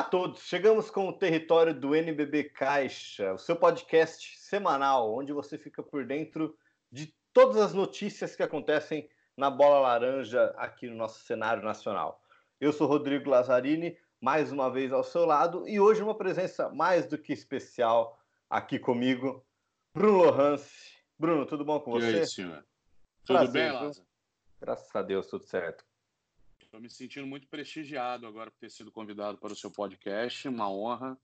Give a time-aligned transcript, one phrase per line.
[0.00, 0.40] Olá, a todos!
[0.44, 6.06] Chegamos com o território do NBB Caixa, o seu podcast semanal, onde você fica por
[6.06, 6.56] dentro
[6.90, 12.22] de todas as notícias que acontecem na bola laranja aqui no nosso cenário nacional.
[12.58, 17.06] Eu sou Rodrigo Lazzarini, mais uma vez ao seu lado, e hoje uma presença mais
[17.06, 19.44] do que especial aqui comigo,
[19.92, 20.94] Bruno Lohance.
[21.18, 22.10] Bruno, tudo bom com você?
[22.10, 22.64] E aí, senhor?
[23.26, 24.06] Tudo Prazer, bem, Lázaro?
[24.58, 25.84] Graças a Deus, tudo certo.
[26.70, 30.70] Estou me sentindo muito prestigiado agora por ter sido convidado para o seu podcast, uma
[30.70, 31.18] honra.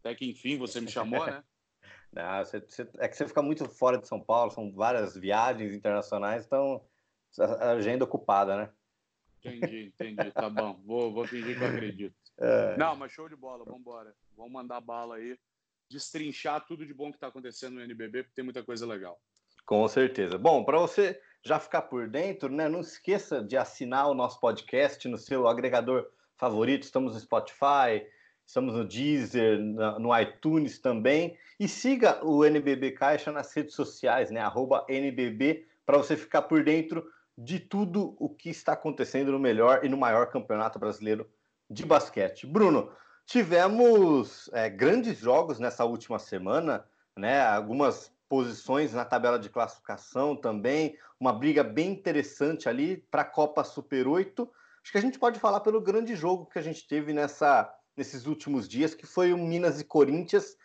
[0.00, 1.44] Até que enfim você me chamou, né?
[2.10, 5.74] Não, você, você, é que você fica muito fora de São Paulo, são várias viagens
[5.74, 6.82] internacionais, então
[7.38, 8.72] a agenda ocupada, né?
[9.44, 10.30] Entendi, entendi.
[10.30, 10.80] Tá bom.
[10.86, 12.16] Vou, vou fingir que eu acredito.
[12.38, 12.76] É...
[12.76, 14.14] Não, mas show de bola, vamos embora.
[14.36, 15.38] Vamos mandar bala aí,
[15.90, 19.18] destrinchar tudo de bom que está acontecendo no NBB, porque tem muita coisa legal.
[19.64, 20.36] Com certeza.
[20.36, 22.68] Bom, para você já ficar por dentro, né?
[22.68, 26.82] Não esqueça de assinar o nosso podcast no seu agregador favorito.
[26.82, 28.04] Estamos no Spotify,
[28.44, 31.38] estamos no Deezer, no iTunes também.
[31.58, 34.40] E siga o NBB Caixa nas redes sociais, né?
[34.40, 37.08] Arroba NBB, para você ficar por dentro
[37.38, 41.30] de tudo o que está acontecendo no melhor e no maior campeonato brasileiro
[41.70, 42.44] de basquete.
[42.44, 42.90] Bruno,
[43.24, 46.84] tivemos é, grandes jogos nessa última semana,
[47.16, 47.40] né?
[47.40, 53.64] Algumas posições na tabela de classificação também, uma briga bem interessante ali para a Copa
[53.64, 54.50] Super 8.
[54.82, 58.26] Acho que a gente pode falar pelo grande jogo que a gente teve nessa, nesses
[58.26, 60.56] últimos dias, que foi o Minas e Corinthians,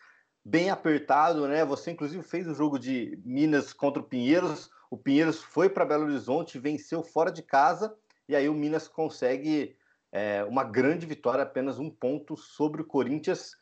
[0.44, 1.64] bem apertado, né?
[1.64, 4.70] Você inclusive fez o jogo de Minas contra o Pinheiros.
[4.90, 7.96] O Pinheiros foi para Belo Horizonte, venceu fora de casa,
[8.28, 9.76] e aí o Minas consegue
[10.10, 13.56] é, uma grande vitória, apenas um ponto sobre o Corinthians,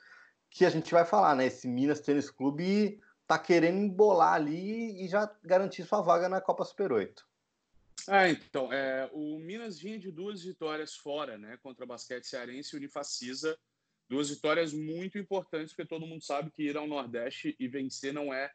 [0.51, 1.47] que a gente vai falar, né?
[1.47, 6.65] Esse Minas Tênis Clube tá querendo embolar ali e já garantir sua vaga na Copa
[6.65, 7.25] Super 8.
[8.09, 12.75] Ah, então, é, o Minas vinha de duas vitórias fora, né, contra o Basquete Cearense
[12.75, 13.57] e Unifacisa,
[14.09, 18.35] duas vitórias muito importantes, porque todo mundo sabe que ir ao Nordeste e vencer não
[18.35, 18.51] é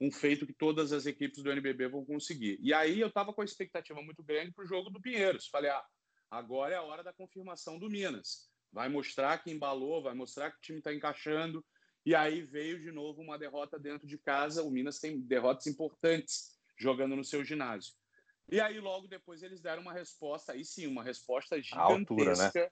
[0.00, 2.58] um feito que todas as equipes do NBB vão conseguir.
[2.62, 5.48] E aí eu estava com a expectativa muito grande para o jogo do Pinheiros.
[5.48, 5.84] Falei, ah,
[6.30, 8.48] agora é a hora da confirmação do Minas.
[8.72, 11.62] Vai mostrar que embalou, vai mostrar que o time está encaixando,
[12.06, 14.62] e aí veio de novo uma derrota dentro de casa.
[14.62, 17.94] O Minas tem derrotas importantes jogando no seu ginásio.
[18.50, 21.92] E aí, logo depois, eles deram uma resposta, aí sim, uma resposta gigantesca.
[21.94, 22.70] Altura, né?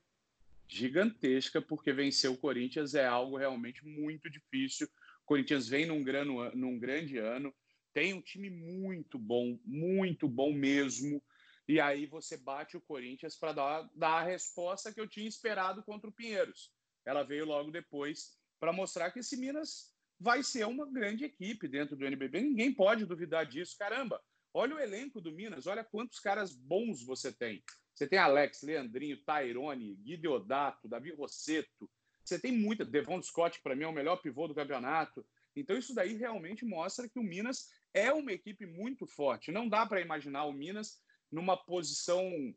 [0.69, 4.87] Gigantesca, porque vencer o Corinthians é algo realmente muito difícil.
[5.23, 7.55] O Corinthians vem num, grano, num grande ano,
[7.95, 11.23] tem um time muito bom, muito bom mesmo.
[11.67, 15.83] E aí você bate o Corinthians para dar, dar a resposta que eu tinha esperado
[15.83, 16.71] contra o Pinheiros.
[17.05, 21.97] Ela veio logo depois para mostrar que esse Minas vai ser uma grande equipe dentro
[21.97, 22.43] do NBB.
[22.43, 23.77] Ninguém pode duvidar disso.
[23.77, 24.23] Caramba,
[24.55, 27.61] olha o elenco do Minas, olha quantos caras bons você tem.
[27.93, 31.91] Você tem Alex, Leandrinho, Tairone, Guideodato, Davi Rosseto.
[32.25, 32.85] Você tem muita.
[32.85, 35.27] Devon Scott, para mim, é o melhor pivô do campeonato.
[35.57, 39.51] Então, isso daí realmente mostra que o Minas é uma equipe muito forte.
[39.51, 41.03] Não dá para imaginar o Minas
[41.33, 42.55] numa posição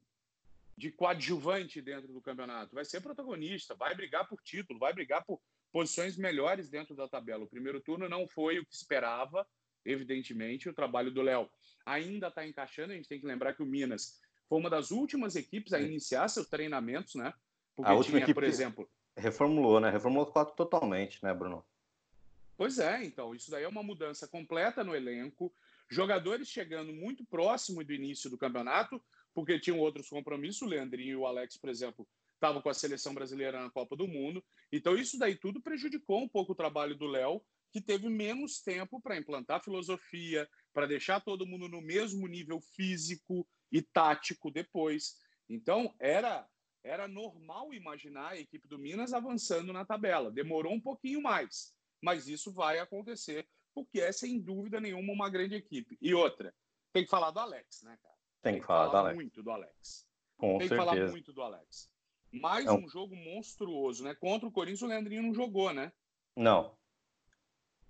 [0.77, 2.75] de coadjuvante dentro do campeonato.
[2.75, 5.41] Vai ser protagonista, vai brigar por título, vai brigar por
[5.75, 7.43] posições melhores dentro da tabela.
[7.43, 9.45] O primeiro turno não foi o que esperava,
[9.83, 10.69] evidentemente.
[10.69, 11.49] O trabalho do Léo
[11.85, 12.93] ainda está encaixando.
[12.93, 16.29] A gente tem que lembrar que o Minas foi uma das últimas equipes a iniciar
[16.29, 17.33] seus treinamentos, né?
[17.75, 18.89] Porque a última tinha, equipe por exemplo.
[19.17, 19.89] Reformulou, né?
[19.89, 21.61] Reformulou quatro totalmente, né, Bruno?
[22.55, 23.35] Pois é, então.
[23.35, 25.53] Isso daí é uma mudança completa no elenco.
[25.89, 29.01] Jogadores chegando muito próximo do início do campeonato,
[29.33, 30.61] porque tinham outros compromissos.
[30.61, 34.07] O Leandrinho e o Alex, por exemplo, estavam com a seleção brasileira na Copa do
[34.07, 34.43] Mundo.
[34.71, 37.41] Então, isso daí tudo prejudicou um pouco o trabalho do Léo,
[37.71, 43.47] que teve menos tempo para implantar filosofia, para deixar todo mundo no mesmo nível físico
[43.71, 45.15] e tático depois.
[45.49, 46.47] Então, era
[46.83, 50.29] era normal imaginar a equipe do Minas avançando na tabela.
[50.29, 55.55] Demorou um pouquinho mais, mas isso vai acontecer, porque é sem dúvida nenhuma uma grande
[55.55, 55.97] equipe.
[55.99, 56.53] E outra,
[56.93, 58.15] tem que falar do Alex, né, cara?
[58.43, 59.15] Tem, tem que falar, falar do Alex.
[59.15, 60.07] muito do Alex.
[60.37, 60.69] Com tem certeza.
[60.69, 61.91] que falar muito do Alex.
[62.39, 62.77] Mais não.
[62.77, 64.13] um jogo monstruoso, né?
[64.13, 65.91] Contra o Corinthians, o Leandrinho não jogou, né?
[66.35, 66.73] Não.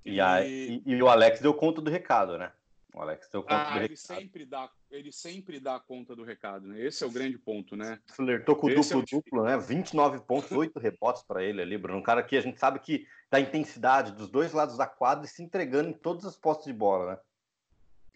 [0.03, 0.21] E, e...
[0.21, 2.51] Aí, e, e, o Alex deu conta do recado, né?
[2.93, 3.97] O Alex deu conta ah, do ele recado.
[3.97, 6.81] Sempre dá, ele sempre dá conta do recado, né?
[6.81, 7.99] Esse é o grande ponto, né?
[8.07, 9.57] Flertou com o duplo-duplo, é o...
[9.57, 9.57] né?
[9.57, 11.99] 29 pontos, 8 rebotes para ele ali, Bruno.
[11.99, 15.27] Um cara que a gente sabe que dá intensidade dos dois lados da quadra e
[15.27, 17.19] se entregando em todas as postes de bola, né?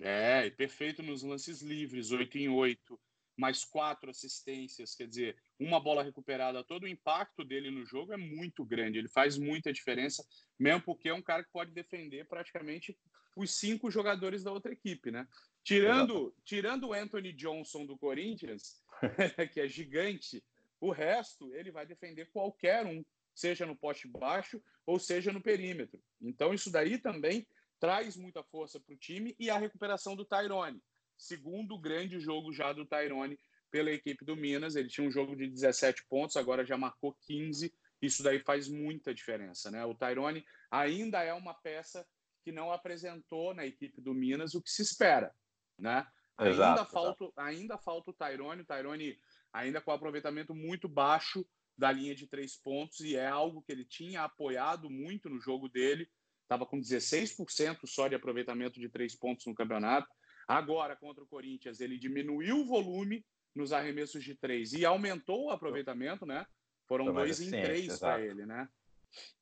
[0.02, 2.98] É, e perfeito nos lances livres, 8 em 8
[3.40, 8.18] mais quatro assistências, quer dizer, uma bola recuperada, todo o impacto dele no jogo é
[8.18, 10.28] muito grande, ele faz muita diferença,
[10.60, 12.98] mesmo porque é um cara que pode defender praticamente
[13.38, 15.26] os cinco jogadores da outra equipe, né?
[15.64, 18.82] Tirando, tirando o Anthony Johnson do Corinthians,
[19.54, 20.44] que é gigante,
[20.82, 23.04] O resto, ele vai defender qualquer um,
[23.34, 26.02] seja no poste baixo ou seja no perímetro.
[26.22, 27.46] Então, isso daí também
[27.80, 30.82] traz muita força para o time e a recuperação do Tyrone.
[31.20, 33.38] Segundo grande jogo já do Tyrone
[33.70, 34.76] pela equipe do Minas.
[34.76, 37.74] Ele tinha um jogo de 17 pontos, agora já marcou 15.
[38.02, 39.86] Isso daí faz muita diferença, né?
[39.86, 42.08] O Tyrone ainda é uma peça
[42.42, 45.36] que não apresentou na equipe do Minas o que se espera,
[45.78, 46.08] né?
[46.40, 49.20] Exato, ainda, falta, ainda falta o Tyrone, o Tyrone
[49.52, 51.46] ainda com aproveitamento muito baixo
[51.78, 55.68] da linha de três pontos, e é algo que ele tinha apoiado muito no jogo
[55.68, 56.10] dele,
[56.44, 60.08] estava com 16% só de aproveitamento de três pontos no campeonato.
[60.50, 63.24] Agora, contra o Corinthians, ele diminuiu o volume
[63.54, 66.44] nos arremessos de três e aumentou o aproveitamento, né?
[66.88, 68.68] Foram dois em três para ele, né?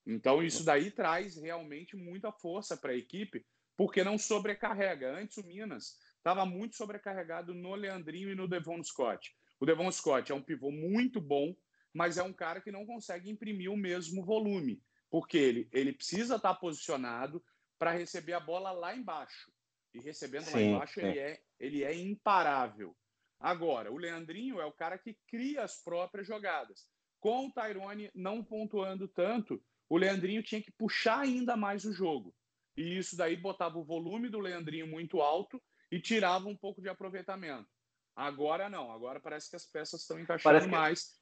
[0.06, 3.46] Então, isso daí traz realmente muita força para a equipe,
[3.78, 5.18] porque não sobrecarrega.
[5.18, 9.34] Antes, o Minas estava muito sobrecarregado no Leandrinho e no Devon Scott.
[9.62, 11.56] O Devon Scott é um pivô muito bom,
[11.94, 16.36] mas é um cara que não consegue imprimir o mesmo volume, porque ele, ele precisa
[16.36, 17.42] estar tá posicionado
[17.80, 19.50] para receber a bola lá embaixo.
[19.98, 22.96] E recebendo sim, lá embaixo, ele é, ele é imparável.
[23.40, 26.88] Agora, o Leandrinho é o cara que cria as próprias jogadas.
[27.20, 32.34] Com o Tyrone não pontuando tanto, o Leandrinho tinha que puxar ainda mais o jogo.
[32.76, 35.62] E isso daí botava o volume do Leandrinho muito alto
[35.92, 37.68] e tirava um pouco de aproveitamento.
[38.16, 40.68] Agora não, agora parece que as peças estão encaixando que...
[40.68, 41.20] mais.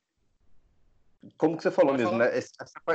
[1.37, 2.31] Como que você falou Pode mesmo, falar?
[2.31, 2.37] né?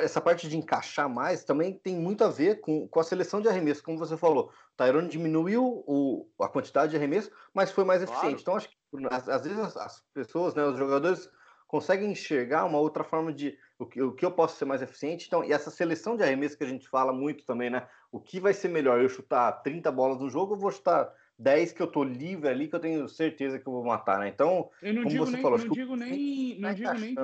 [0.04, 3.48] Essa, parte de encaixar mais também tem muito a ver com, com a seleção de
[3.48, 4.52] arremesso, como você falou.
[4.72, 8.18] O Tyrone diminuiu o, a quantidade de arremesso, mas foi mais claro.
[8.18, 8.42] eficiente.
[8.42, 8.76] Então, acho que
[9.10, 11.28] às, às vezes as, as, pessoas, né, os jogadores,
[11.66, 15.26] conseguem enxergar uma outra forma de o que, o que eu posso ser mais eficiente.
[15.26, 17.86] Então, e essa seleção de arremesso que a gente fala muito também, né?
[18.12, 19.00] O que vai ser melhor?
[19.00, 22.68] Eu chutar 30 bolas no jogo ou vou chutar 10 que eu tô livre ali,
[22.68, 24.28] que eu tenho certeza que eu vou matar, né?
[24.28, 27.14] Então, eu não como digo você nem, falou, não digo nem, não digo nem,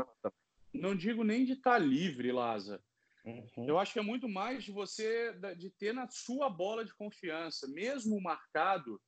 [0.76, 2.82] não digo nem de estar tá livre, Laza.
[3.24, 3.66] Uhum.
[3.66, 7.66] Eu acho que é muito mais de você de ter na sua bola de confiança,
[7.66, 9.00] mesmo marcado,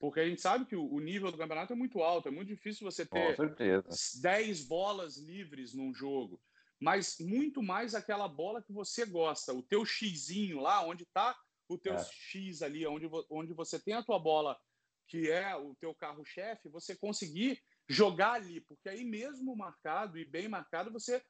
[0.00, 2.84] porque a gente sabe que o nível do campeonato é muito alto, é muito difícil
[2.84, 3.36] você ter
[4.20, 6.42] 10 bolas livres num jogo,
[6.80, 11.38] mas muito mais aquela bola que você gosta, o teu xizinho lá, onde está
[11.68, 12.04] o teu é.
[12.04, 14.58] X ali, onde, onde você tem a tua bola,
[15.06, 17.62] que é o teu carro-chefe, você conseguir
[17.92, 21.22] jogar ali, porque aí mesmo marcado e bem marcado, você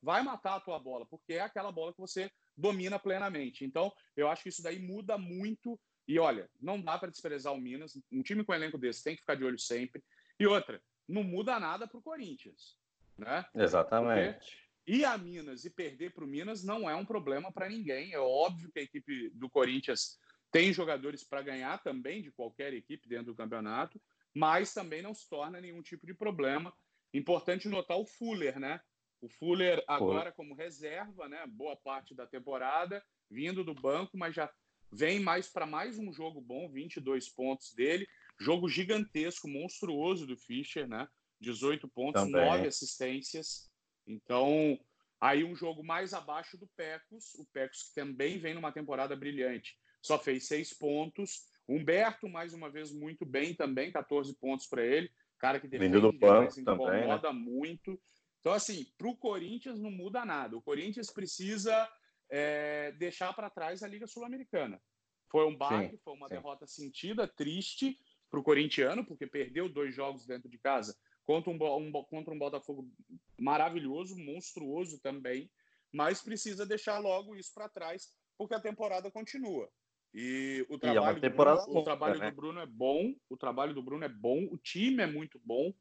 [0.00, 3.64] vai matar a tua bola, porque é aquela bola que você domina plenamente.
[3.64, 5.78] Então, eu acho que isso daí muda muito.
[6.06, 8.00] E olha, não dá para desprezar o Minas.
[8.12, 10.02] Um time com um elenco desse tem que ficar de olho sempre.
[10.38, 12.78] E outra, não muda nada para o Corinthians.
[13.18, 13.44] Né?
[13.54, 14.38] Exatamente.
[14.38, 18.12] Porque ir a Minas e perder para o Minas não é um problema para ninguém.
[18.12, 20.20] É óbvio que a equipe do Corinthians
[20.52, 24.00] tem jogadores para ganhar também de qualquer equipe dentro do campeonato,
[24.36, 26.70] mas também não se torna nenhum tipo de problema.
[27.14, 28.78] Importante notar o Fuller, né?
[29.22, 31.42] O Fuller agora como reserva, né?
[31.46, 34.52] Boa parte da temporada, vindo do banco, mas já
[34.92, 38.06] vem mais para mais um jogo bom, 22 pontos dele.
[38.38, 41.08] Jogo gigantesco, monstruoso do Fischer, né?
[41.40, 42.44] 18 pontos, também.
[42.44, 43.70] 9 assistências.
[44.06, 44.78] Então,
[45.18, 49.78] aí um jogo mais abaixo do Pecos, o Pecos que também vem numa temporada brilhante,
[50.02, 51.46] só fez seis pontos.
[51.68, 55.10] Humberto, mais uma vez, muito bem também, 14 pontos para ele.
[55.38, 57.50] Cara que defende, do banco incomoda também, né?
[57.50, 58.00] muito.
[58.40, 60.56] Então, assim, para o Corinthians não muda nada.
[60.56, 61.88] O Corinthians precisa
[62.30, 64.80] é, deixar para trás a Liga Sul-Americana.
[65.30, 66.34] Foi um baque, foi uma sim.
[66.34, 67.98] derrota sentida, triste
[68.30, 72.38] para o corintiano, porque perdeu dois jogos dentro de casa contra um, um, contra um
[72.38, 72.88] Botafogo
[73.38, 75.50] maravilhoso, monstruoso também,
[75.92, 79.68] mas precisa deixar logo isso para trás, porque a temporada continua.
[80.18, 82.30] E o trabalho, e é do, Bruno, o trabalho né?
[82.30, 85.74] do Bruno é bom, o trabalho do Bruno é bom, o time é muito bom,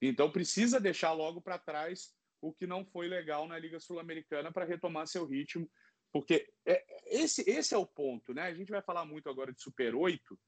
[0.00, 4.64] então precisa deixar logo para trás o que não foi legal na Liga Sul-Americana para
[4.64, 5.70] retomar seu ritmo,
[6.10, 8.44] porque é, esse, esse é o ponto, né?
[8.44, 10.38] A gente vai falar muito agora de Super 8,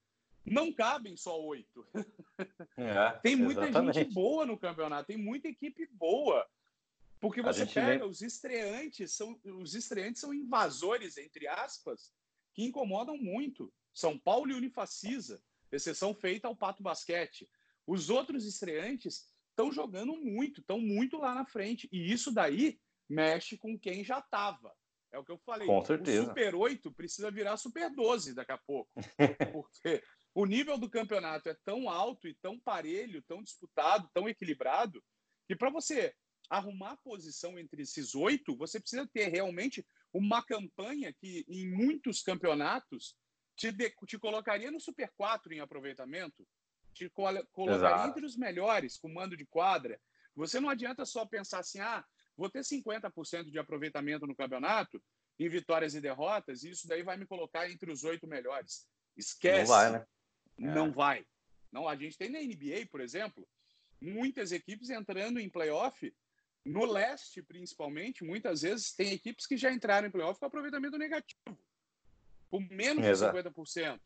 [0.43, 1.85] não cabem só oito.
[2.75, 3.99] É, tem muita exatamente.
[3.99, 6.43] gente boa no campeonato, tem muita equipe boa.
[7.19, 8.09] Porque você pega vem...
[8.09, 12.11] os estreantes, são, os estreantes são invasores, entre aspas,
[12.57, 13.71] que incomodam muito.
[13.93, 15.39] São Paulo e Unifacisa,
[15.71, 17.47] exceção feita ao Pato Basquete.
[17.85, 21.87] Os outros estreantes estão jogando muito, estão muito lá na frente.
[21.91, 24.75] E isso daí mexe com quem já estava.
[25.11, 25.67] É o que eu falei.
[25.67, 26.23] Com certeza.
[26.23, 28.91] O Super 8 precisa virar Super 12 daqui a pouco.
[29.53, 35.03] Porque o nível do campeonato é tão alto e tão parelho, tão disputado, tão equilibrado,
[35.47, 36.11] que para você
[36.49, 39.85] arrumar posição entre esses oito, você precisa ter realmente
[40.17, 43.15] uma campanha que, em muitos campeonatos,
[43.55, 46.47] te, de, te colocaria no Super 4 em aproveitamento,
[46.93, 48.09] te colocaria Exato.
[48.09, 49.99] entre os melhores, com mando de quadra.
[50.35, 52.03] Você não adianta só pensar assim, ah,
[52.35, 55.01] vou ter 50% de aproveitamento no campeonato,
[55.39, 58.87] em vitórias e derrotas, e isso daí vai me colocar entre os oito melhores.
[59.15, 59.61] Esquece.
[59.61, 60.05] Não vai, né?
[60.57, 60.91] Não é.
[60.91, 61.27] vai.
[61.71, 63.47] Não, a gente tem na NBA, por exemplo,
[64.01, 66.11] muitas equipes entrando em playoff.
[66.67, 71.57] No leste, principalmente, muitas vezes tem equipes que já entraram em playoff com aproveitamento negativo,
[72.49, 73.41] com menos Exato.
[73.41, 73.99] de 50%.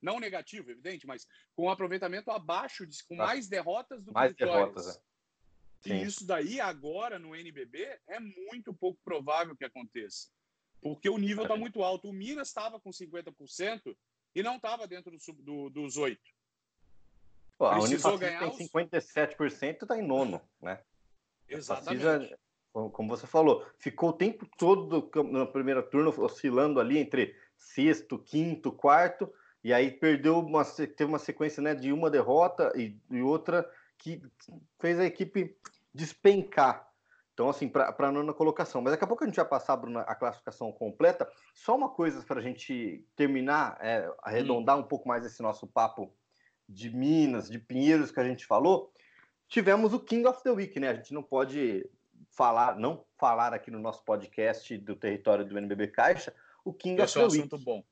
[0.00, 4.74] Não negativo, evidente, mas com aproveitamento abaixo, de, com mais derrotas do mais que vitórias.
[4.74, 5.08] derrotas, é.
[5.86, 10.28] E isso daí, agora, no NBB, é muito pouco provável que aconteça.
[10.80, 12.08] Porque o nível está muito alto.
[12.08, 13.96] O Minas estava com 50%
[14.34, 16.30] e não estava dentro do, do, dos oito.
[17.60, 20.80] A Unifacisa tem 57% e está em nono, né?
[21.48, 22.36] Exatamente.
[22.72, 28.70] Como você falou, ficou o tempo todo na primeira turno oscilando ali entre sexto, quinto,
[28.70, 29.32] quarto,
[29.64, 34.22] e aí perdeu uma, teve uma sequência né, de uma derrota e, e outra que
[34.78, 35.56] fez a equipe
[35.92, 36.88] despencar.
[37.34, 38.82] Então, assim, para a nona colocação.
[38.82, 41.28] Mas daqui a pouco a gente vai passar, a classificação completa.
[41.54, 44.80] Só uma coisa para a gente terminar, é, arredondar hum.
[44.80, 46.12] um pouco mais esse nosso papo
[46.68, 48.92] de Minas, de Pinheiros que a gente falou.
[49.48, 50.90] Tivemos o King of the Week, né?
[50.90, 51.88] A gente não pode
[52.30, 57.18] falar, não falar aqui no nosso podcast do território do NBB Caixa, o King Esse
[57.18, 57.64] of the é um Week.
[57.64, 57.84] bom.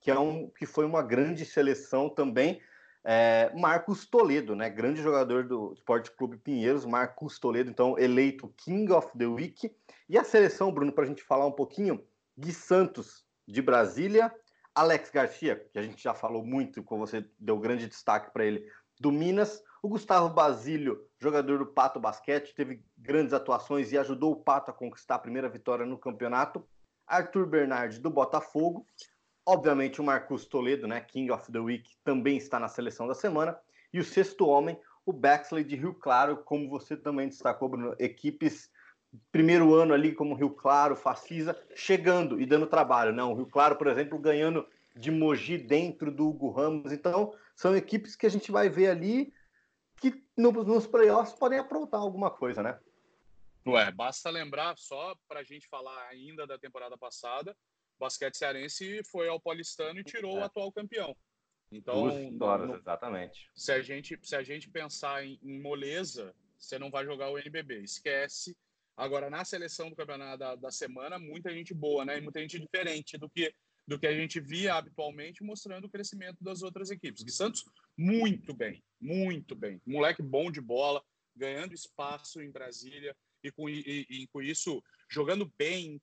[0.00, 2.60] Que, é um, que foi uma grande seleção também
[3.04, 4.70] é, Marcos Toledo, né?
[4.70, 9.70] Grande jogador do Esporte Clube Pinheiros, Marcos Toledo, então eleito King of the Week.
[10.08, 12.02] E a seleção, Bruno, para a gente falar um pouquinho,
[12.36, 14.34] Gui Santos, de Brasília,
[14.74, 18.66] Alex Garcia, que a gente já falou muito, com você deu grande destaque para ele,
[18.98, 24.36] do Minas, o Gustavo Basílio, jogador do Pato Basquete, teve grandes atuações e ajudou o
[24.36, 26.66] Pato a conquistar a primeira vitória no campeonato.
[27.06, 28.86] Arthur Bernardi, do Botafogo.
[29.44, 33.58] Obviamente, o Marcos Toledo, né, King of the Week, também está na seleção da semana.
[33.92, 38.70] E o sexto homem, o Bexley de Rio Claro, como você também destacou, Bruno, equipes
[39.30, 43.12] primeiro ano ali como Rio Claro, Facisa, chegando e dando trabalho.
[43.12, 43.34] Não, né?
[43.34, 46.90] o Rio Claro, por exemplo, ganhando de Mogi dentro do Hugo Ramos.
[46.90, 49.33] Então, são equipes que a gente vai ver ali
[50.10, 52.78] que no, nos playoffs podem aprontar alguma coisa, né?
[53.66, 57.56] Ué, basta lembrar só para a gente falar ainda da temporada passada,
[57.98, 60.40] basquete cearense foi ao Paulistano e tirou é.
[60.40, 61.16] o atual campeão.
[61.72, 63.50] Então, Duas no, exatamente.
[63.54, 67.38] Se a gente se a gente pensar em, em, moleza, você não vai jogar o
[67.38, 68.56] NBB, esquece.
[68.96, 72.18] Agora na seleção do campeonato da, da semana, muita gente boa, né?
[72.18, 73.52] E muita gente diferente do que
[73.86, 77.22] do que a gente via habitualmente, mostrando o crescimento das outras equipes.
[77.22, 77.64] Gui Santos,
[77.96, 79.80] muito bem, muito bem.
[79.86, 81.04] Moleque bom de bola,
[81.36, 86.00] ganhando espaço em Brasília e com, e, e com isso jogando bem,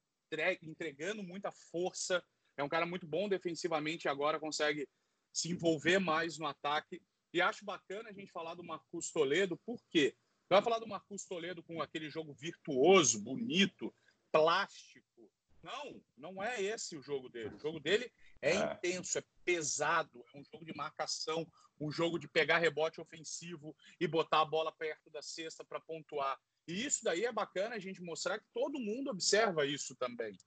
[0.62, 2.24] entregando muita força.
[2.56, 4.88] É um cara muito bom defensivamente agora consegue
[5.34, 7.02] se envolver mais no ataque.
[7.34, 10.16] E acho bacana a gente falar do Marcos Toledo, por quê?
[10.50, 13.94] Vai falar do Marcos Toledo com aquele jogo virtuoso, bonito,
[14.32, 15.32] plástico.
[15.64, 17.56] Não, não é esse o jogo dele.
[17.56, 21.48] O jogo dele é, é intenso, é pesado, é um jogo de marcação,
[21.80, 26.40] um jogo de pegar rebote ofensivo e botar a bola perto da cesta para pontuar.
[26.68, 30.38] E isso daí é bacana a gente mostrar que todo mundo observa isso também.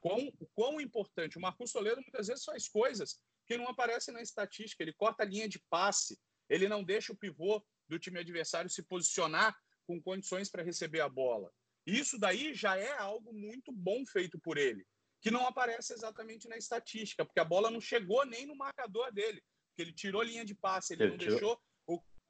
[0.00, 1.38] Quão, quão importante.
[1.38, 4.82] O Marcos Toledo muitas vezes faz coisas que não aparecem na estatística.
[4.82, 8.82] Ele corta a linha de passe, ele não deixa o pivô do time adversário se
[8.82, 11.52] posicionar com condições para receber a bola.
[11.86, 14.84] Isso daí já é algo muito bom feito por ele,
[15.20, 19.42] que não aparece exatamente na estatística, porque a bola não chegou nem no marcador dele,
[19.68, 21.38] porque ele tirou linha de passe, ele, ele não tirou.
[21.38, 21.62] deixou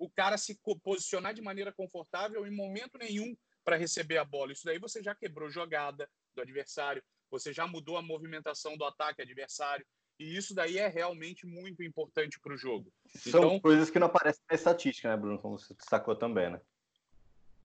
[0.02, 4.52] o cara se posicionar de maneira confortável em momento nenhum para receber a bola.
[4.52, 9.22] Isso daí você já quebrou jogada do adversário, você já mudou a movimentação do ataque
[9.22, 9.86] adversário.
[10.18, 12.92] E isso daí é realmente muito importante para o jogo.
[13.06, 15.38] São então, coisas que não aparecem na estatística, né, Bruno?
[15.38, 16.60] Como você destacou também, né?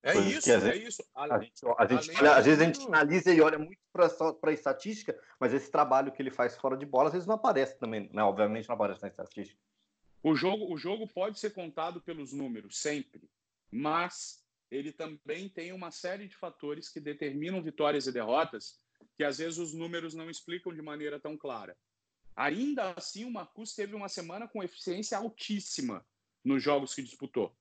[0.02, 1.04] É isso, é vezes, isso.
[1.14, 4.06] A, gente, a gente olha, às vezes a gente analisa e olha muito para
[4.50, 7.78] a estatística, mas esse trabalho que ele faz fora de bola às vezes não aparece
[7.78, 8.22] também, né?
[8.22, 9.60] Obviamente não aparece na estatística.
[10.22, 13.28] O jogo, o jogo pode ser contado pelos números, sempre,
[13.70, 18.78] mas ele também tem uma série de fatores que determinam vitórias e derrotas
[19.16, 21.76] que às vezes os números não explicam de maneira tão clara.
[22.36, 26.06] Ainda assim, o Marcus teve uma semana com eficiência altíssima
[26.44, 27.52] nos jogos que disputou.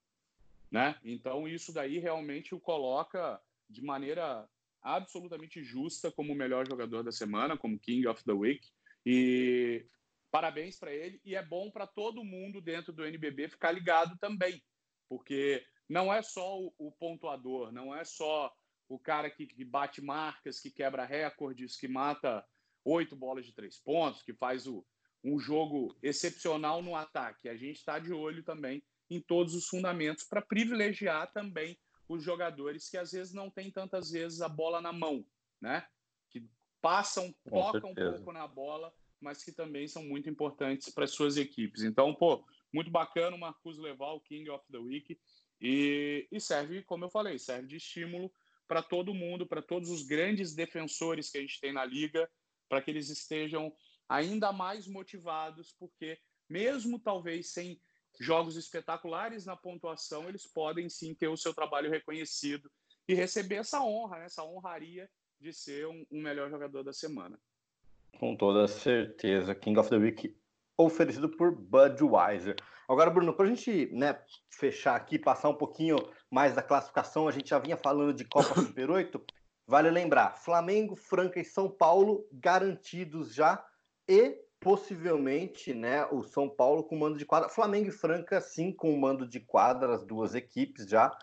[0.72, 1.00] Né?
[1.04, 4.48] Então, isso daí realmente o coloca de maneira
[4.82, 8.66] absolutamente justa como o melhor jogador da semana, como King of the Week.
[9.06, 9.86] E
[10.32, 14.62] parabéns para ele e é bom para todo mundo dentro do NBB ficar ligado também,
[15.10, 18.54] porque não é só o, pontuador, não é só
[18.90, 22.46] o cara que, que, bate marcas, que quebra recordes, que mata
[22.84, 24.86] oito bolas de três pontos, que faz o,
[25.24, 27.50] um jogo excepcional no ataque.
[27.50, 32.90] A gente está de olho também em todos os fundamentos para privilegiar também os jogadores
[32.90, 35.26] que às vezes não têm tantas vezes a bola na mão,
[35.62, 35.86] né?
[36.30, 36.48] Que
[36.82, 38.10] passam, Com tocam certeza.
[38.10, 41.84] um pouco na bola, mas que também são muito importantes para as suas equipes.
[41.84, 45.20] Então, pô, muito bacana o Marcus levar o King of the Week
[45.60, 48.32] e, e serve, como eu falei, serve de estímulo
[48.68, 52.30] para todo mundo, para todos os grandes defensores que a gente tem na liga,
[52.70, 53.74] para que eles estejam
[54.08, 57.80] ainda mais motivados, porque mesmo talvez sem
[58.20, 62.70] jogos espetaculares na pontuação, eles podem sim ter o seu trabalho reconhecido
[63.08, 64.26] e receber essa honra, né?
[64.26, 65.10] essa honraria
[65.40, 67.40] de ser um, um melhor jogador da semana.
[68.20, 69.54] Com toda certeza.
[69.54, 70.36] King of the Week
[70.78, 72.56] oferecido por Budweiser.
[72.88, 74.20] Agora, Bruno, para a gente né,
[74.50, 75.98] fechar aqui, passar um pouquinho
[76.32, 79.22] mais da classificação, a gente já vinha falando de Copa Super 8.
[79.68, 83.64] Vale lembrar: Flamengo, Franca e São Paulo garantidos já
[84.08, 87.50] e possivelmente né, o São Paulo com mando de quadra.
[87.50, 91.16] Flamengo e Franca, sim, com mando de quadra, as duas equipes já.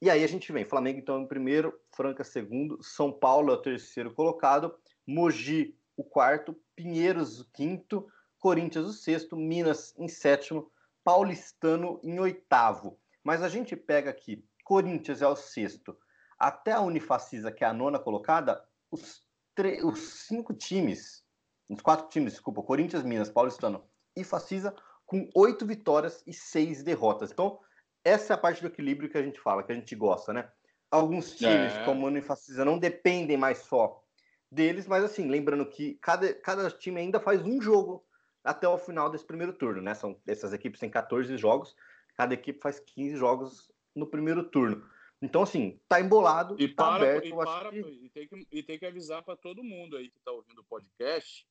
[0.00, 3.62] E aí a gente vem: Flamengo, então, em primeiro, Franca, segundo, São Paulo é o
[3.62, 4.74] terceiro colocado,
[5.06, 8.06] Mogi, o quarto, Pinheiros, o quinto,
[8.38, 10.70] Corinthians, o sexto, Minas em sétimo,
[11.02, 12.98] Paulistano em oitavo.
[13.24, 15.96] Mas a gente pega aqui: Corinthians é o sexto,
[16.38, 19.24] até a Unifacisa, que é a nona colocada, os,
[19.82, 21.25] os cinco times
[21.68, 27.30] os quatro times, desculpa, Corinthians, Minas, Paulistano e Facisa, com oito vitórias e seis derrotas.
[27.30, 27.58] Então,
[28.04, 30.48] essa é a parte do equilíbrio que a gente fala, que a gente gosta, né?
[30.90, 31.84] Alguns times, é.
[31.84, 34.02] como o Unifacisa, não dependem mais só
[34.50, 38.04] deles, mas assim, lembrando que cada, cada time ainda faz um jogo
[38.44, 39.94] até o final desse primeiro turno, né?
[39.94, 41.74] São, essas equipes têm 14 jogos,
[42.14, 44.88] cada equipe faz 15 jogos no primeiro turno.
[45.20, 47.26] Então, assim, tá embolado, e tá para, aberto.
[47.26, 47.78] E, para, que...
[47.78, 50.64] e, tem que, e tem que avisar para todo mundo aí que tá ouvindo o
[50.64, 51.46] podcast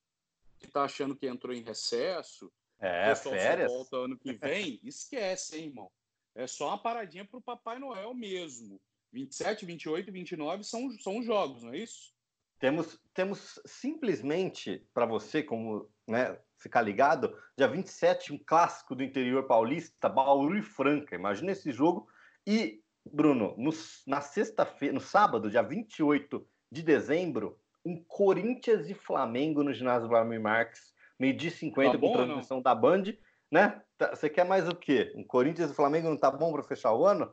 [0.61, 3.71] está achando que entrou em recesso, é, férias.
[3.71, 5.91] volta ano que vem, esquece, hein, irmão.
[6.35, 8.79] É só uma paradinha para o Papai Noel mesmo.
[9.13, 12.13] 27, 28 e 29 são, são os jogos, não é isso?
[12.59, 19.45] Temos, temos simplesmente, para você, como né, ficar ligado, dia 27, um clássico do interior
[19.45, 21.15] paulista, Bauru e Franca.
[21.15, 22.07] Imagina esse jogo.
[22.45, 23.71] E, Bruno, no,
[24.07, 30.41] na sexta-feira, no sábado, dia 28 de dezembro, um Corinthians e Flamengo no ginásio Vladimir
[30.41, 33.03] Marques, meio-dia 50 tá com transmissão da Band,
[33.51, 33.81] né?
[33.97, 35.13] Tá, você quer mais o quê?
[35.15, 37.31] Um Corinthians e Flamengo não tá bom para fechar o ano?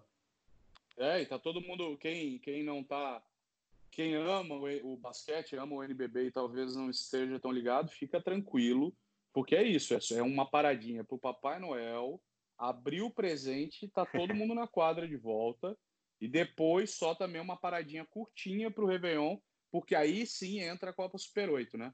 [0.99, 3.23] É, e tá todo mundo, quem, quem não tá,
[3.91, 8.21] quem ama o, o basquete, ama o NBB e talvez não esteja tão ligado, fica
[8.21, 8.95] tranquilo,
[9.33, 12.21] porque é isso, é, é uma paradinha pro Papai Noel,
[12.59, 15.77] abrir o presente, tá todo mundo na quadra de volta,
[16.21, 19.39] e depois só também uma paradinha curtinha pro Réveillon,
[19.73, 21.93] porque aí sim entra a Copa Super 8, né?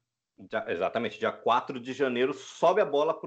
[0.50, 3.18] Já, exatamente, dia 4 de janeiro sobe a bola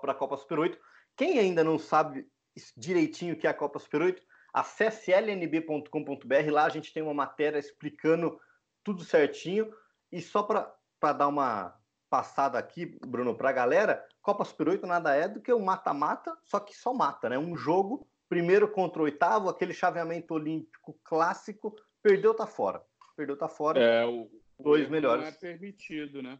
[0.00, 0.78] para a Copa Super 8.
[1.14, 2.26] Quem ainda não sabe
[2.76, 7.14] direitinho o que é a Copa Super 8, acesse lnb.com.br, lá a gente tem uma
[7.14, 8.40] matéria explicando
[8.82, 9.72] tudo certinho.
[10.10, 15.14] E só para dar uma passada aqui, Bruno, para a galera, Copa Super 8 nada
[15.14, 17.38] é do que um mata-mata, só que só mata, né?
[17.38, 22.82] Um jogo, primeiro contra o oitavo, aquele chaveamento olímpico clássico, perdeu, tá fora
[23.18, 23.80] perdeu, tá fora.
[23.80, 25.22] É, o, dois o melhores.
[25.22, 26.38] Não é permitido, né?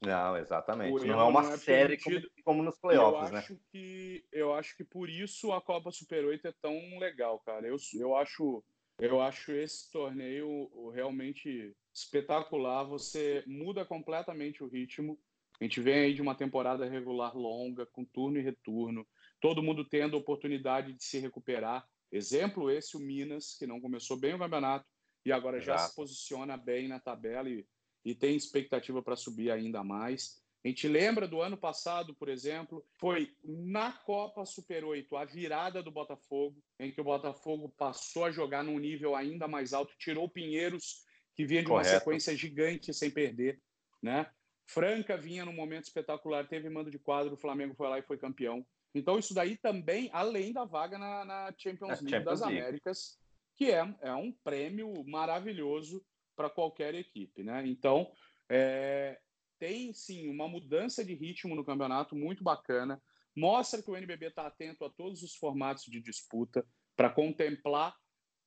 [0.00, 1.04] Não, exatamente.
[1.04, 3.38] Não é uma não é série como, como, nos playoffs, eu né?
[3.40, 7.66] Acho que, eu acho que por isso a Copa Super 8 é tão legal, cara.
[7.66, 8.62] Eu, eu, acho,
[9.00, 12.84] eu acho esse torneio realmente espetacular.
[12.84, 15.18] Você muda completamente o ritmo.
[15.58, 19.06] A gente vem aí de uma temporada regular longa, com turno e retorno.
[19.40, 21.84] Todo mundo tendo a oportunidade de se recuperar.
[22.12, 24.86] Exemplo esse, o Minas, que não começou bem o campeonato,
[25.26, 25.78] e agora Exato.
[25.78, 27.66] já se posiciona bem na tabela e,
[28.04, 30.40] e tem expectativa para subir ainda mais.
[30.64, 35.82] A gente lembra do ano passado, por exemplo, foi na Copa Super 8, a virada
[35.82, 40.28] do Botafogo, em que o Botafogo passou a jogar num nível ainda mais alto, tirou
[40.28, 41.88] Pinheiros, que vinha de Correto.
[41.88, 43.60] uma sequência gigante sem perder,
[44.00, 44.30] né?
[44.68, 48.16] Franca vinha num momento espetacular, teve mando de quadro, o Flamengo foi lá e foi
[48.16, 48.66] campeão.
[48.94, 52.60] Então, isso daí também, além da vaga na, na Champions League Champions das League.
[52.60, 53.18] Américas,
[53.56, 56.04] que é, é um prêmio maravilhoso
[56.36, 57.42] para qualquer equipe.
[57.42, 57.66] Né?
[57.66, 58.12] Então,
[58.48, 59.18] é,
[59.58, 63.02] tem sim uma mudança de ritmo no campeonato muito bacana.
[63.34, 67.94] Mostra que o NBB está atento a todos os formatos de disputa para contemplar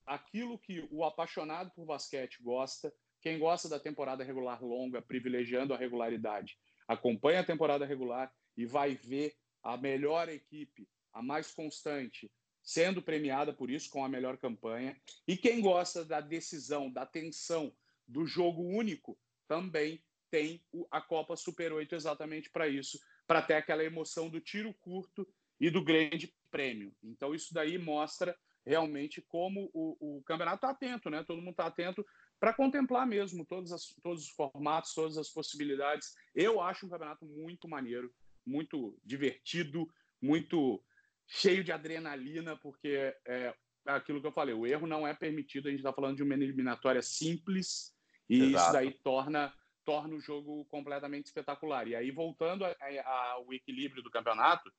[0.06, 2.94] aquilo que o apaixonado por basquete gosta.
[3.22, 8.96] Quem gosta da temporada regular longa, privilegiando a regularidade, acompanha a temporada regular e vai
[8.96, 12.32] ver a melhor equipe, a mais constante,
[12.70, 14.96] sendo premiada por isso com a melhor campanha.
[15.28, 17.74] E quem gosta da decisão, da tensão,
[18.08, 23.84] do jogo único, também tem a Copa Super 8 exatamente para isso, para ter aquela
[23.84, 25.28] emoção do tiro curto
[25.60, 26.94] e do grande prêmio.
[27.02, 31.24] Então isso daí mostra realmente como o, o campeonato está atento, né?
[31.24, 32.06] Todo mundo está atento
[32.40, 36.14] para contemplar mesmo as, todos os formatos, todas as possibilidades.
[36.36, 38.14] Eu acho um campeonato muito maneiro,
[38.46, 40.84] muito divertido, muito
[41.30, 43.54] cheio de adrenalina, porque é
[43.86, 46.34] aquilo que eu falei, o erro não é permitido, a gente está falando de uma
[46.34, 47.96] eliminatória simples,
[48.28, 48.64] e Exato.
[48.64, 49.54] isso daí torna,
[49.86, 51.88] torna o jogo completamente espetacular.
[51.88, 54.72] E aí, voltando ao equilíbrio do campeonato,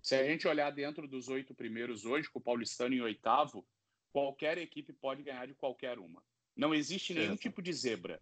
[0.00, 3.66] se a gente olhar dentro dos oito primeiros hoje, com o Paulistano em oitavo,
[4.12, 6.22] qualquer equipe pode ganhar de qualquer uma.
[6.56, 7.42] Não existe nenhum Exato.
[7.42, 8.20] tipo de zebra.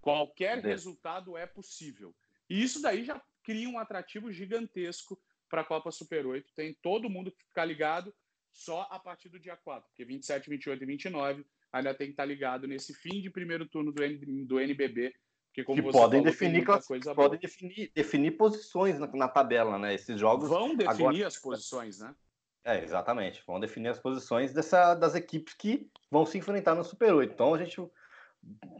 [0.00, 2.14] Qualquer resultado é possível.
[2.50, 5.20] E isso daí já cria um atrativo gigantesco
[5.52, 6.50] para a Copa Super 8.
[6.56, 8.12] Tem todo mundo que ficar ligado
[8.50, 12.22] só a partir do dia 4, porque 27, 28 e 29 ainda tem que estar
[12.22, 15.12] tá ligado nesse fim de primeiro turno do, N, do NBB,
[15.52, 19.94] que, como que podem falou, definir coisa podem definir, definir posições na, na, tabela, né?
[19.94, 21.26] Esses jogos vão definir agora...
[21.26, 22.14] as posições, né?
[22.64, 23.42] É, exatamente.
[23.46, 27.30] Vão definir as posições dessa, das equipes que vão se enfrentar no Super 8.
[27.30, 27.78] Então a gente,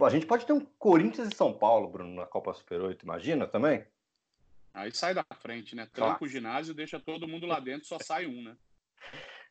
[0.00, 3.46] a gente pode ter um Corinthians e São Paulo, Bruno, na Copa Super 8, imagina
[3.46, 3.85] também?
[4.74, 5.87] Aí sai da frente, né?
[5.92, 8.56] Tranca o ginásio, deixa todo mundo lá dentro, só sai um, né?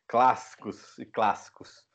[0.07, 1.85] Clássicos e clássicos.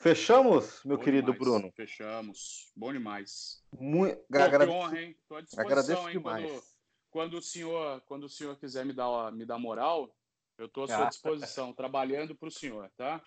[0.00, 1.38] Fechamos, meu Bom querido demais.
[1.38, 1.72] Bruno?
[1.74, 2.70] Fechamos.
[2.76, 3.62] Bom demais.
[3.72, 5.16] Muito Pô, agradeço, honra, hein?
[5.26, 6.18] Tô à disposição, agradeço hein?
[6.18, 6.50] Demais.
[6.50, 6.62] Quando,
[7.10, 10.14] quando, o senhor, quando o senhor quiser me dar, me dar moral,
[10.58, 11.08] eu estou à sua ah.
[11.08, 13.22] disposição, trabalhando para o senhor, tá?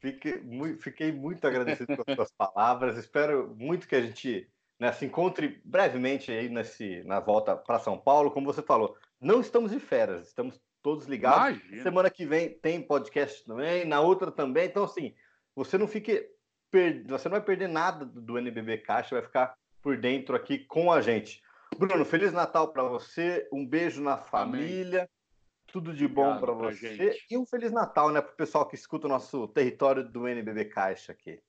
[0.00, 2.98] Fiquei muito, fiquei muito agradecido pelas suas palavras.
[2.98, 7.98] Espero muito que a gente né, se encontre brevemente aí nesse, na volta para São
[7.98, 8.30] Paulo.
[8.30, 11.58] Como você falou, não estamos de férias, estamos todos ligados.
[11.58, 11.82] Imagina.
[11.82, 14.66] Semana que vem tem podcast também, na outra também.
[14.66, 15.14] Então, assim,
[15.54, 16.28] você não fique.
[16.70, 17.04] Per...
[17.08, 21.00] Você não vai perder nada do NBB Caixa, vai ficar por dentro aqui com a
[21.00, 21.42] gente.
[21.78, 25.00] Bruno, Feliz Natal para você, um beijo na família.
[25.00, 25.10] Amém.
[25.66, 26.94] Tudo de bom para você.
[26.94, 27.26] Gente.
[27.30, 30.66] E um Feliz Natal, né, para o pessoal que escuta o nosso território do NBB
[30.66, 31.40] Caixa aqui.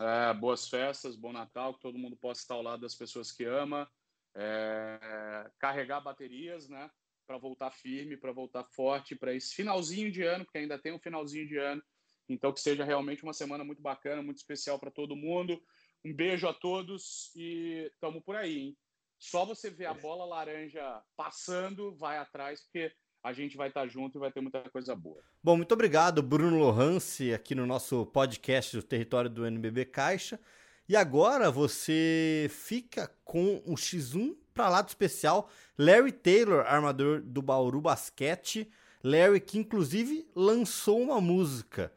[0.00, 3.44] É, boas festas, bom Natal, que todo mundo possa estar ao lado das pessoas que
[3.44, 3.90] ama.
[4.34, 6.90] É, carregar baterias, né?
[7.26, 10.98] Para voltar firme, para voltar forte, para esse finalzinho de ano, porque ainda tem um
[10.98, 11.82] finalzinho de ano.
[12.28, 15.62] Então, que seja realmente uma semana muito bacana, muito especial para todo mundo.
[16.04, 18.78] Um beijo a todos e estamos por aí, hein?
[19.18, 24.18] Só você ver a bola laranja passando, vai atrás, porque a gente vai estar junto
[24.18, 25.22] e vai ter muita coisa boa.
[25.42, 30.40] Bom, muito obrigado, Bruno Lohance, aqui no nosso podcast do Território do NBB Caixa.
[30.88, 37.80] E agora você fica com o X1 para lado especial, Larry Taylor, armador do Bauru
[37.80, 38.70] Basquete.
[39.02, 41.92] Larry que inclusive lançou uma música.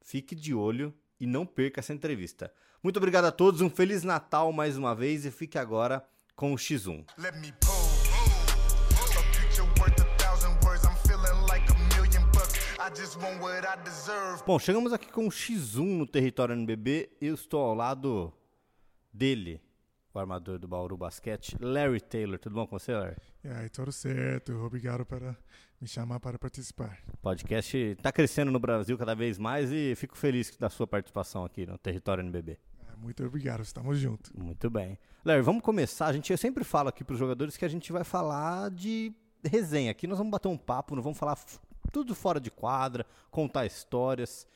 [0.00, 2.52] Fique de olho e não perca essa entrevista.
[2.82, 6.04] Muito obrigado a todos, um feliz Natal mais uma vez e fique agora
[6.34, 7.04] com o X1.
[14.46, 17.10] Bom, chegamos aqui com o X1 no território NBB.
[17.22, 18.30] Eu estou ao lado
[19.10, 19.62] dele,
[20.12, 22.38] o armador do Bauru Basquete, Larry Taylor.
[22.38, 23.16] Tudo bom com você, Larry?
[23.42, 24.52] E aí, tudo certo.
[24.52, 25.22] Obrigado por
[25.80, 26.98] me chamar para participar.
[27.14, 31.46] O podcast está crescendo no Brasil cada vez mais e fico feliz da sua participação
[31.46, 32.58] aqui no território NBB.
[32.92, 34.30] É, muito obrigado, estamos juntos.
[34.32, 34.98] Muito bem.
[35.24, 36.08] Larry, vamos começar.
[36.08, 39.14] A gente, eu sempre falo aqui para os jogadores que a gente vai falar de
[39.42, 39.90] resenha.
[39.90, 41.38] Aqui nós vamos bater um papo, não vamos falar
[41.90, 44.46] tudo fora de quadra, contar histórias.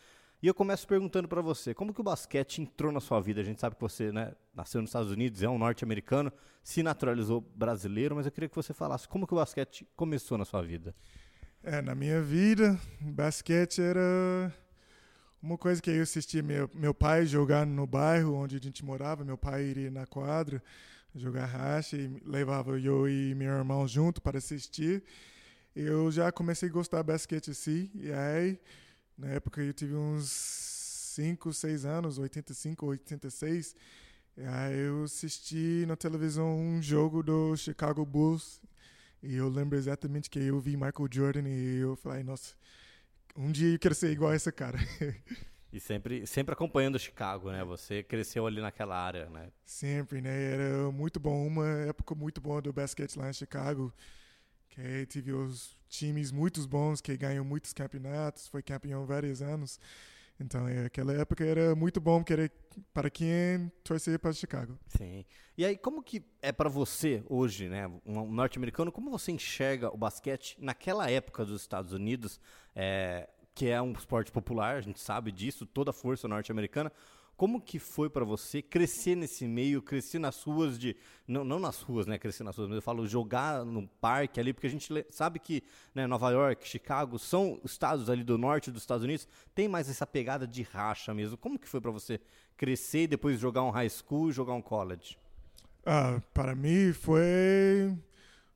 [0.42, 3.40] E eu começo perguntando para você, como que o basquete entrou na sua vida?
[3.40, 7.40] A gente sabe que você né, nasceu nos Estados Unidos, é um norte-americano, se naturalizou
[7.40, 10.94] brasileiro, mas eu queria que você falasse como que o basquete começou na sua vida.
[11.62, 14.52] É, na minha vida, basquete era
[15.42, 19.24] uma coisa que eu assistia meu, meu pai jogar no bairro onde a gente morava.
[19.24, 20.62] Meu pai iria na quadra
[21.14, 25.02] jogar racha e levava eu e meu irmão junto para assistir
[25.76, 28.58] eu já comecei a gostar de basquete assim, e aí,
[29.16, 33.76] na época eu tive uns 5, 6 anos, 85, 86,
[34.38, 38.60] e aí eu assisti na televisão um jogo do Chicago Bulls,
[39.22, 42.54] e eu lembro exatamente que eu vi Michael Jordan e eu falei, nossa,
[43.36, 44.78] um dia eu quero ser igual a esse cara.
[45.72, 47.62] E sempre, sempre acompanhando Chicago, né?
[47.64, 49.50] Você cresceu ali naquela área, né?
[49.62, 50.52] Sempre, né?
[50.52, 53.92] Era muito bom, uma época muito boa do basquete lá em Chicago
[54.76, 59.80] que tive os times muito bons que ganham muitos campeonatos, foi campeão vários anos.
[60.38, 62.52] Então, é, aquela época era muito bom querer,
[62.92, 64.78] para quem torcer para Chicago.
[64.88, 65.24] Sim.
[65.56, 69.96] E aí, como que é para você hoje, né, um norte-americano, como você enxerga o
[69.96, 72.38] basquete naquela época dos Estados Unidos,
[72.74, 76.92] é, que é um esporte popular, a gente sabe disso, toda a força norte-americana.
[77.36, 80.96] Como que foi para você crescer nesse meio, crescer nas ruas de
[81.28, 84.54] não, não nas ruas, né, crescer nas ruas, mas eu falo jogar no parque ali,
[84.54, 85.62] porque a gente sabe que
[85.94, 90.06] né, Nova York, Chicago são estados ali do norte dos Estados Unidos, tem mais essa
[90.06, 91.36] pegada de racha mesmo.
[91.36, 92.20] Como que foi para você
[92.56, 95.18] crescer e depois jogar um high school, jogar um college?
[95.84, 97.96] Ah, para mim foi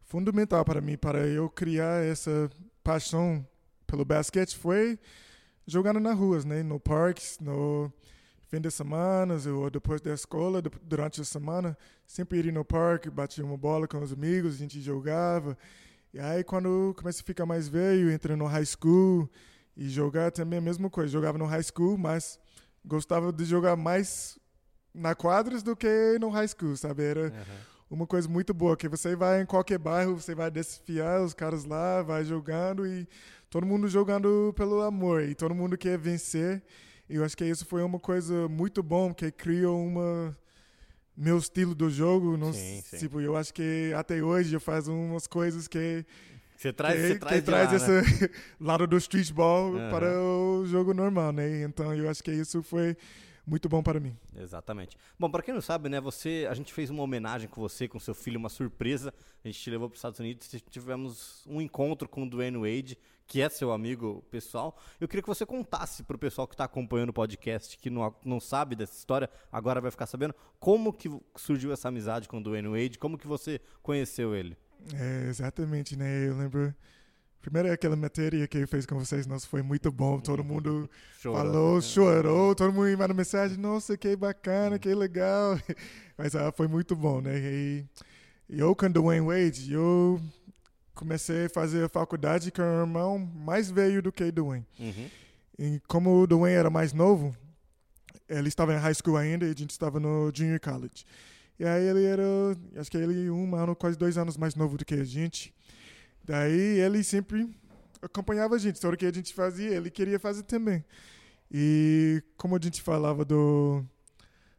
[0.05, 2.51] fundamental para mim para eu criar essa
[2.83, 3.47] paixão
[3.87, 4.99] pelo basquete foi
[5.67, 7.93] jogando nas ruas, né, no parques, no
[8.51, 13.45] fim de semana ou depois da escola, durante a semana, sempre ir no parque, batia
[13.45, 15.57] uma bola com os amigos, a gente jogava.
[16.13, 19.31] E aí, quando comecei a ficar mais velho, entrei no high school
[19.77, 21.13] e jogar também a mesma coisa.
[21.13, 22.41] Jogava no high school, mas
[22.85, 24.37] gostava de jogar mais
[24.93, 27.05] na quadras do que no high school, sabe?
[27.05, 27.99] Era uhum.
[27.99, 31.65] uma coisa muito boa, que você vai em qualquer bairro, você vai desafiar os caras
[31.65, 33.07] lá, vai jogando e
[33.49, 36.61] todo mundo jogando pelo amor e todo mundo quer vencer.
[37.11, 40.37] E eu acho que isso foi uma coisa muito bom, que criou uma
[41.17, 42.99] meu estilo do jogo, não sim, sim.
[42.99, 46.07] tipo, eu acho que até hoje eu faço umas coisas que
[46.57, 48.31] você traz, que, você traz, que traz lá, esse né?
[48.61, 49.91] lado do streetball uhum.
[49.91, 51.63] para o jogo normal, né?
[51.63, 52.97] Então eu acho que isso foi
[53.47, 54.17] muito bom para mim.
[54.37, 54.97] Exatamente.
[55.19, 57.99] Bom, para quem não sabe, né, você, a gente fez uma homenagem com você, com
[57.99, 59.13] seu filho, uma surpresa.
[59.45, 62.97] A gente te levou para os Estados Unidos, tivemos um encontro com o Dwayne Wade,
[63.31, 64.77] que é seu amigo pessoal.
[65.01, 68.13] Eu queria que você contasse para o pessoal que está acompanhando o podcast, que não,
[68.25, 72.43] não sabe dessa história, agora vai ficar sabendo, como que surgiu essa amizade com o
[72.43, 74.57] Dwayne Wade, como que você conheceu ele.
[74.93, 76.29] É, exatamente, né?
[76.29, 76.75] Eu lembro...
[77.41, 80.19] Primeiro aquela matéria que eu fiz com vocês, nossa, foi muito bom.
[80.19, 80.91] Todo mundo
[81.23, 85.57] falou, chorou, todo mundo me mandou mensagem, nossa, que bacana, que legal.
[86.19, 87.39] Mas ah, foi muito bom, né?
[87.39, 87.87] E
[88.49, 90.21] eu com o Dwayne Wade, eu
[91.01, 94.67] comecei a fazer a faculdade com um irmão mais velho do que o.
[94.79, 95.11] Uhum.
[95.59, 97.35] E como o Dwayne era mais novo,
[98.29, 101.07] ele estava em high school ainda e a gente estava no junior college.
[101.59, 102.23] E aí ele era,
[102.77, 105.55] acho que ele um ano, quase dois anos mais novo do que a gente.
[106.23, 107.49] Daí ele sempre
[108.03, 108.79] acompanhava a gente.
[108.79, 110.85] Tudo que a gente fazia, ele queria fazer também.
[111.51, 113.83] E como a gente falava do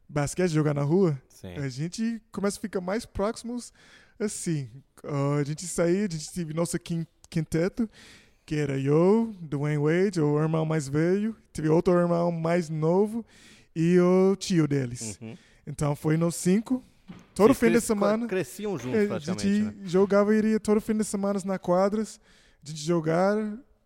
[0.09, 1.53] basquete, jogar na rua, Sim.
[1.57, 3.71] a gente começa a ficar mais próximos
[4.19, 4.69] assim.
[5.03, 6.77] Uh, a gente saía, a gente teve nosso
[7.29, 7.89] quinteto,
[8.45, 13.25] que era eu, Dwayne Wade, o irmão mais velho, teve outro irmão mais novo
[13.75, 15.17] e o tio deles.
[15.21, 15.35] Uhum.
[15.65, 16.83] Então foi nos cinco.
[17.33, 18.27] Todo Vocês fim de semana.
[18.27, 19.47] Cresciam juntos, praticamente.
[19.47, 19.73] A gente né?
[19.85, 22.19] jogava e iria todo fim de semana na quadras,
[22.63, 23.35] a gente jogar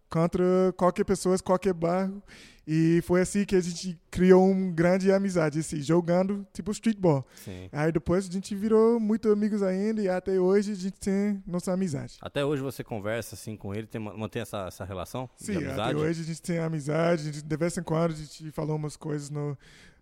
[0.09, 0.43] contra
[0.75, 2.21] qualquer pessoa, qualquer bairro.
[2.67, 7.25] E foi assim que a gente criou uma grande amizade, assim, jogando tipo streetball.
[7.35, 7.69] Sim.
[7.71, 11.71] Aí depois a gente virou muito amigos ainda e até hoje a gente tem nossa
[11.71, 12.17] amizade.
[12.21, 15.29] Até hoje você conversa assim com ele, tem, mantém essa, essa relação?
[15.35, 18.75] Sim, até hoje a gente tem amizade, gente, de vez em quando a gente falou
[18.75, 19.55] umas coisas no,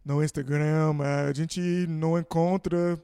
[0.06, 0.96] no Instagram,
[1.28, 2.98] a gente não encontra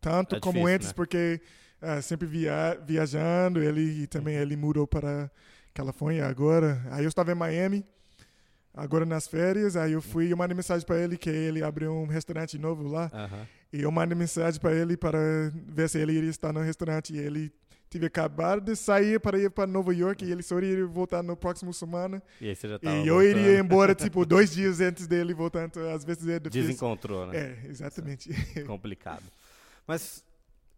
[0.00, 0.94] tanto é como antes, né?
[0.94, 1.40] porque
[1.82, 5.28] uh, sempre via, viajando, ele e também ele mudou para
[5.74, 6.80] Califórnia agora.
[6.90, 7.84] Aí eu estava em Miami
[8.74, 12.06] agora nas férias, aí eu fui, eu mandei mensagem para ele que ele abriu um
[12.06, 13.10] restaurante novo lá.
[13.72, 15.18] E eu mandei mensagem para ele para
[15.66, 17.14] ver se ele iria estar no restaurante.
[17.14, 17.52] E ele
[17.90, 21.36] tive acabado de sair para ir para Nova York e ele só iria voltar no
[21.36, 22.22] próximo semana.
[22.40, 25.64] E aí você já E eu iria embora tipo dois dias antes dele voltar.
[25.64, 26.68] Então, às vezes é difícil.
[26.68, 27.36] Desencontrou, né?
[27.36, 28.30] É, exatamente.
[28.64, 29.24] Complicado.
[29.86, 30.24] Mas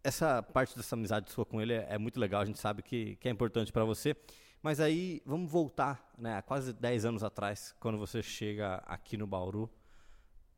[0.03, 2.41] essa parte dessa amizade sua com ele é, é muito legal.
[2.41, 4.15] A gente sabe que, que é importante para você.
[4.63, 9.69] Mas aí, vamos voltar, né, quase 10 anos atrás, quando você chega aqui no Bauru,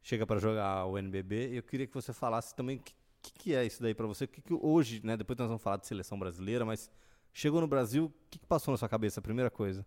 [0.04, 2.94] chega para jogar o NBB, eu queria que você falasse também o que,
[3.34, 5.78] que, é isso daí para você, o que, que, hoje, né, depois nós vamos falar
[5.78, 6.88] de seleção brasileira, mas
[7.34, 9.84] chegou no Brasil, o que, que passou na sua cabeça, a primeira coisa?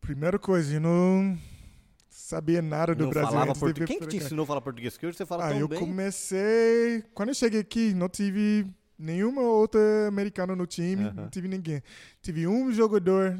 [0.00, 1.38] Primeira coisa, eu não
[2.08, 3.32] sabia nada do não Brasil.
[3.32, 3.86] Falava português.
[3.86, 4.96] Quem que te ensinou a falar português?
[4.96, 5.78] Que hoje você fala ah, tão eu bem.
[5.78, 7.04] Eu comecei...
[7.12, 8.66] Quando eu cheguei aqui, não tive
[9.00, 11.82] nenhuma outra americana no time, não tive ninguém.
[12.20, 13.38] Tive um jogador,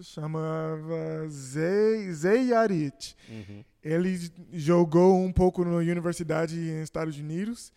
[0.00, 3.16] chamava Zay, Zay Yarit.
[3.28, 3.64] Uhum.
[3.82, 7.72] Ele jogou um pouco na universidade nos Estados Unidos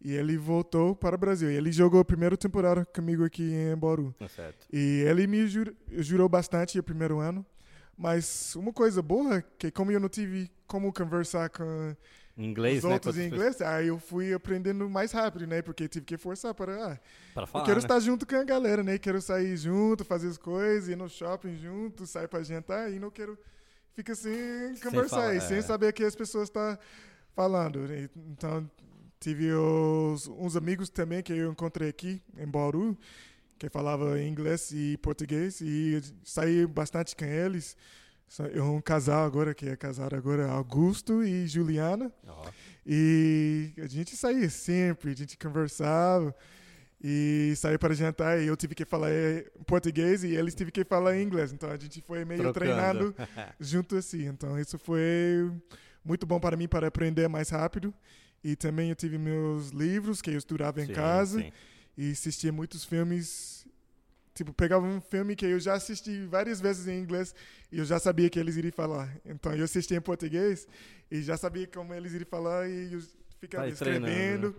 [0.00, 1.50] e ele voltou para o Brasil.
[1.50, 4.14] Ele jogou a primeira temporada comigo aqui em Bauru.
[4.18, 4.28] Tá
[4.70, 7.44] e ele me jurou, jurou bastante o primeiro ano.
[7.96, 11.96] Mas uma coisa boa, que como eu não tive como conversar com
[12.36, 15.62] inglês, os né, outros em inglês, aí eu fui aprendendo mais rápido, né?
[15.62, 16.92] Porque tive que forçar para.
[16.92, 16.98] Ah,
[17.32, 17.62] para falar.
[17.62, 17.84] Eu quero né?
[17.84, 18.98] estar junto com a galera, né?
[18.98, 23.10] Quero sair junto, fazer as coisas, ir no shopping junto, sair para jantar e não
[23.10, 23.38] quero
[23.94, 25.62] ficar assim conversar sem, falar, sem é.
[25.62, 26.78] saber o que as pessoas estão tá
[27.34, 27.80] falando.
[28.30, 28.68] Então
[29.20, 32.98] tive os, uns amigos também que eu encontrei aqui em Bauru
[33.58, 37.76] que falava inglês e português e saí bastante com eles
[38.52, 42.12] É um casal agora, que é casado agora, Augusto e Juliana.
[42.86, 46.34] E a gente saía sempre, a gente conversava
[47.02, 50.84] e saía para jantar e eu tive que falar eh, português e eles tiveram que
[50.84, 51.52] falar inglês.
[51.52, 53.12] Então a gente foi meio Trocando.
[53.12, 53.14] treinando
[53.60, 54.26] junto assim.
[54.26, 55.50] Então isso foi
[56.04, 57.92] muito bom para mim para aprender mais rápido.
[58.42, 61.52] E também eu tive meus livros que eu estudava em Sim, casa sim.
[61.96, 63.53] e assistia muitos filmes.
[64.34, 67.32] Tipo, pegava um filme que eu já assisti várias vezes em inglês
[67.70, 69.16] e eu já sabia que eles iriam falar.
[69.24, 70.66] Então eu assistia em português
[71.10, 73.00] e já sabia como eles iriam falar e eu
[73.40, 74.56] ficava Vai treinando, escrevendo,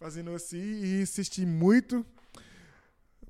[0.00, 2.04] fazendo assim e assisti muito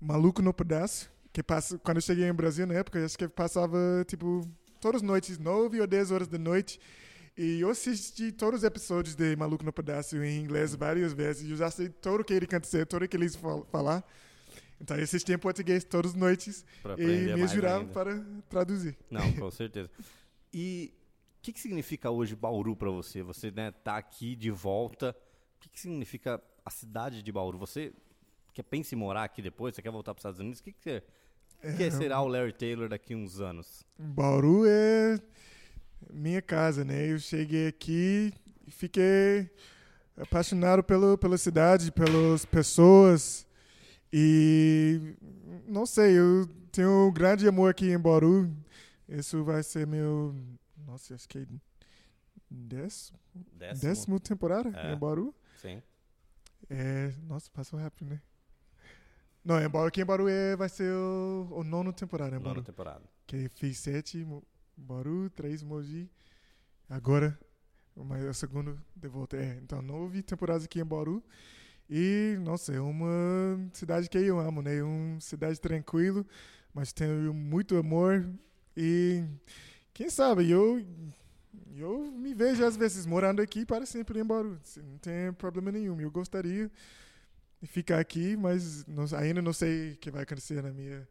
[0.01, 1.11] Maluco no Pedaço.
[1.33, 4.49] Que passa, quando eu cheguei em Brasil na época, eu acho que passava tipo
[4.81, 6.81] todas as noites, 9 ou 10 horas da noite.
[7.37, 11.49] E eu assisti todos os episódios de Maluco no Pedaço em inglês várias vezes.
[11.49, 14.05] Eu já sei tudo o que ele acontecer, tudo o que eles fal- falar.
[14.81, 16.65] Então eu assisti em português todas as noites
[16.97, 17.47] e me
[17.81, 17.93] ainda.
[17.93, 18.97] para traduzir.
[19.11, 19.91] Não, com certeza.
[20.53, 20.93] E
[21.39, 23.23] o que, que significa hoje Bauru para você?
[23.23, 25.11] Você né, tá aqui de volta.
[25.57, 27.59] O que, que significa a cidade de Bauru?
[27.59, 27.93] Você
[28.55, 29.75] quer pensa em morar aqui depois?
[29.75, 30.61] Você quer voltar para os Estados Unidos?
[30.61, 31.03] O que, que, você-
[31.65, 33.85] o que será o Larry Taylor daqui a uns anos?
[33.99, 35.19] Bauru é
[36.13, 37.11] minha casa, né?
[37.11, 38.33] Eu cheguei aqui
[38.67, 39.51] e fiquei
[40.17, 43.48] apaixonado pelo, pela cidade, pelas pessoas.
[44.13, 45.15] E
[45.67, 48.51] não sei, eu tenho um grande amor aqui em Bauru.
[49.09, 50.35] Isso vai ser meu.
[50.87, 51.47] Nossa, acho que é
[52.51, 53.19] décimo,
[53.53, 53.89] Décimo?
[53.89, 54.93] décimo temporada É.
[54.93, 55.35] em Bauru.
[55.57, 55.83] Sim.
[56.71, 58.21] É, nossa, passou rápido, né?
[59.45, 62.63] Não, em Bauru, aqui em Bauru é, vai ser o, o nono temporada em Bauru.
[62.63, 63.03] temporada.
[63.27, 64.27] Que fiz sete,
[64.77, 66.11] Bauru, três Mogi.
[66.89, 67.39] Agora,
[67.95, 69.37] mas é o segundo de volta.
[69.37, 71.23] É, então, nove temporadas aqui em Bauru.
[71.91, 74.77] E, nossa, é uma cidade que eu amo, né?
[74.77, 76.25] É uma cidade tranquila,
[76.75, 78.29] mas tenho muito amor.
[78.77, 79.25] E,
[79.95, 80.85] quem sabe, eu,
[81.77, 84.59] eu me vejo às vezes morando aqui para sempre em Bauru.
[84.63, 85.99] Assim, Não tem problema nenhum.
[86.01, 86.71] Eu gostaria
[87.61, 91.09] de ficar aqui, mas não- ainda não sei o que vai acontecer na minha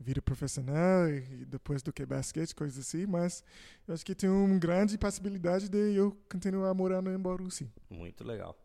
[0.00, 3.44] vida profissional e depois do que basquete, coisas assim, mas
[3.86, 7.70] eu acho que tem uma grande possibilidade de eu continuar morando em Bauru, sim.
[7.88, 8.58] Muito legal.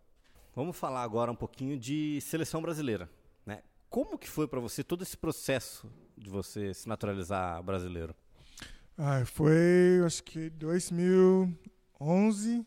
[0.55, 3.09] Vamos falar agora um pouquinho de seleção brasileira.
[3.45, 3.61] Né?
[3.89, 8.15] Como que foi para você todo esse processo de você se naturalizar brasileiro?
[8.97, 12.65] Ah, foi, acho que 2011,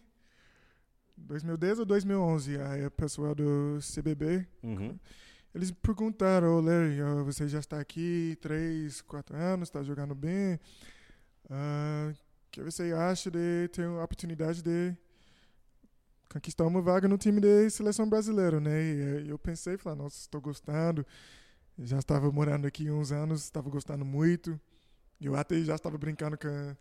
[1.16, 4.98] 2010 ou 2011, aí o pessoal do CBB, Uhum.
[5.54, 10.58] eles perguntaram, Larry, ah, você já está aqui três, quatro anos, está jogando bem,
[11.50, 14.96] Ah, o que você acha de ter a oportunidade de
[16.32, 18.82] conquistar uma vaga no time de seleção brasileira, né?
[18.82, 21.06] E eh, eu pensei, falei, nossa, estou gostando,
[21.78, 24.58] já estava morando aqui uns anos, estava gostando muito,
[25.20, 26.76] eu até já estava brincando com a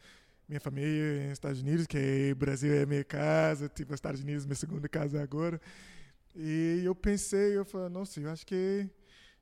[0.48, 4.46] minha família nos Estados Unidos, que o Brasil é minha casa, tipo, os Estados Unidos
[4.46, 5.60] é minha segunda casa agora.
[6.36, 8.88] E eu pensei, eu falei, nossa, eu acho que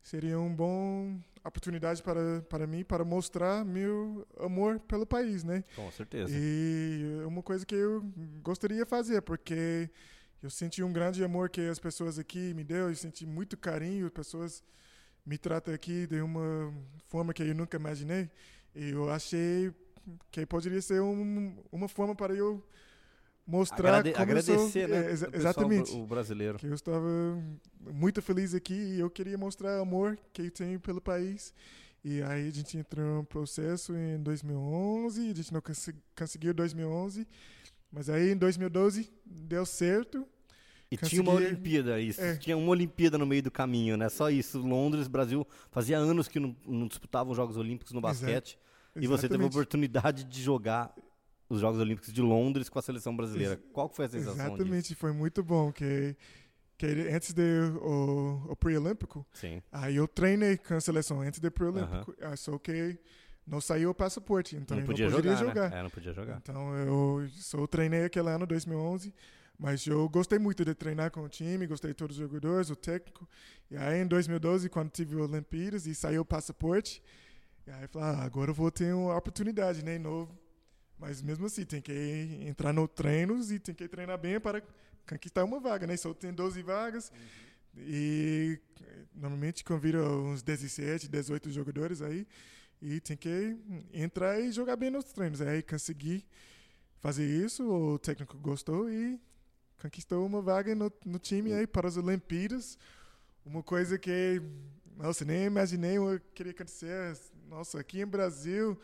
[0.02, 5.64] seria uma boa oportunidade para, para mim para mostrar meu amor pelo país, né?
[5.76, 6.32] Com certeza.
[6.34, 8.04] E é uma coisa que eu
[8.42, 9.90] gostaria de fazer, porque
[10.42, 14.06] eu senti um grande amor que as pessoas aqui me deu, eu senti muito carinho,
[14.06, 14.64] as pessoas
[15.26, 16.74] me tratam aqui de uma
[17.08, 18.30] forma que eu nunca imaginei.
[18.76, 19.74] E eu achei
[20.32, 22.64] que poderia ser um, uma forma para eu
[23.50, 24.54] mostrar Agrade- como eu sou.
[24.56, 25.08] agradecer, né?
[25.08, 26.58] É, exa- exatamente O brasileiro.
[26.60, 27.08] que eu estava
[27.92, 31.54] muito feliz aqui e eu queria mostrar o amor que eu tenho pelo país.
[32.04, 35.62] E aí a gente entrou no processo em 2011, a gente não
[36.16, 37.28] conseguiu em 2011,
[37.92, 40.26] mas aí em 2012 deu certo.
[40.92, 42.22] E tinha uma Consegui- Olimpíada, isso.
[42.22, 42.36] É.
[42.38, 44.10] Tinha uma Olimpíada no meio do caminho, né?
[44.10, 44.60] Só isso.
[44.60, 48.14] Londres, Brasil, fazia anos que não, não disputavam os Jogos Olímpicos no Exato.
[48.22, 48.58] basquete.
[48.96, 50.92] E você teve a oportunidade de jogar
[51.50, 53.60] os Jogos Olímpicos de Londres com a seleção brasileira.
[53.74, 54.56] Qual foi a sensação disso?
[54.56, 56.16] Exatamente, foi muito bom, que,
[56.78, 57.42] que antes do
[57.82, 59.26] o, o pré-olímpico,
[59.72, 63.00] aí eu treinei com a seleção antes do pré-olímpico, ah, só que
[63.48, 65.70] não saiu o passaporte, então não eu podia não poderia jogar, jogar.
[65.72, 65.80] né?
[65.80, 66.38] É, não podia jogar.
[66.38, 69.12] Então eu só treinei aquele ano, 2011,
[69.58, 72.76] mas eu gostei muito de treinar com o time, gostei de todos os jogadores, o
[72.76, 73.28] técnico.
[73.72, 77.02] E aí em 2012, quando tive o Olimpíadas e saiu o passaporte,
[77.68, 80.38] aí eu falei, ah, agora eu vou ter uma oportunidade, né, novo.
[81.00, 84.62] Mas mesmo assim, tem que entrar no treinos e tem que treinar bem para
[85.08, 85.96] conquistar uma vaga, né?
[85.96, 87.12] Só tem 12 vagas
[87.78, 92.28] e eh, normalmente convida uns 17, 18 jogadores aí
[92.82, 93.58] e tem que
[93.94, 95.42] entrar e jogar bem nos treinos.
[95.42, 96.26] Aí consegui
[97.00, 99.20] fazer isso, o técnico gostou e
[99.82, 102.78] conquistou uma vaga no, no time aí para as Olimpíadas.
[103.46, 104.42] Uma coisa que,
[104.98, 107.18] nossa, nem imaginei o que queria acontecer.
[107.48, 108.78] Nossa, aqui em Brasil,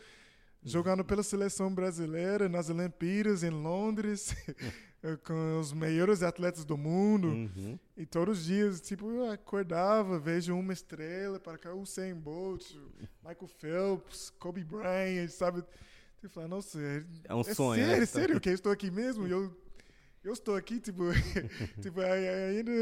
[0.66, 4.34] jogando pela seleção brasileira nas Olimpíadas em Londres,
[5.24, 7.28] com os melhores atletas do mundo.
[7.28, 7.78] Uhum.
[7.96, 12.72] E todos os dias, tipo, eu acordava, vejo uma estrela para cá, o Usain Bolt,
[13.22, 15.62] Michael Phelps, Kobe Bryant, sabe?
[16.20, 17.88] Você fala, nossa, é, É um é sonho, né?
[17.88, 19.26] sério, é sério que eu estou aqui mesmo?
[19.26, 19.56] Eu,
[20.24, 21.04] eu estou aqui, tipo,
[21.80, 22.72] tipo, ainda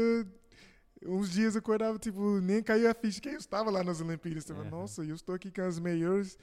[1.05, 4.45] uns dias eu acordava, tipo, nem caiu a ficha que eu estava lá nas Olimpíadas.
[4.45, 4.69] Fala, Uhum.
[4.71, 6.39] nossa, eu estou aqui com as melhores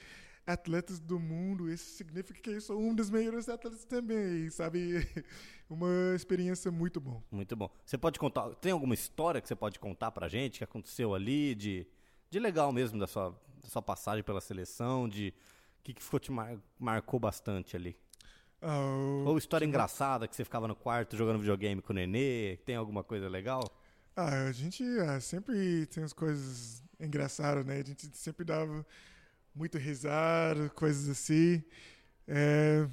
[0.47, 1.71] atletas do mundo.
[1.71, 5.07] Isso significa que eu sou um dos melhores atletas também, sabe?
[5.69, 7.23] Uma experiência muito bom.
[7.31, 7.71] Muito bom.
[7.85, 11.55] Você pode contar, tem alguma história que você pode contar pra gente que aconteceu ali,
[11.55, 11.87] de,
[12.31, 13.31] de legal mesmo da sua,
[13.63, 15.33] da sua passagem pela seleção, de
[15.81, 17.97] o que, que ficou te mar- marcou bastante ali?
[18.61, 22.59] Ah, o- Ou história engraçada que você ficava no quarto jogando videogame com o Nenê,
[22.65, 23.63] tem alguma coisa legal?
[24.15, 27.81] Ah, a gente ah, sempre tem as coisas engraçadas, né?
[27.81, 28.85] A gente sempre dava
[29.55, 31.63] muito risada, coisas assim.
[32.27, 32.87] É...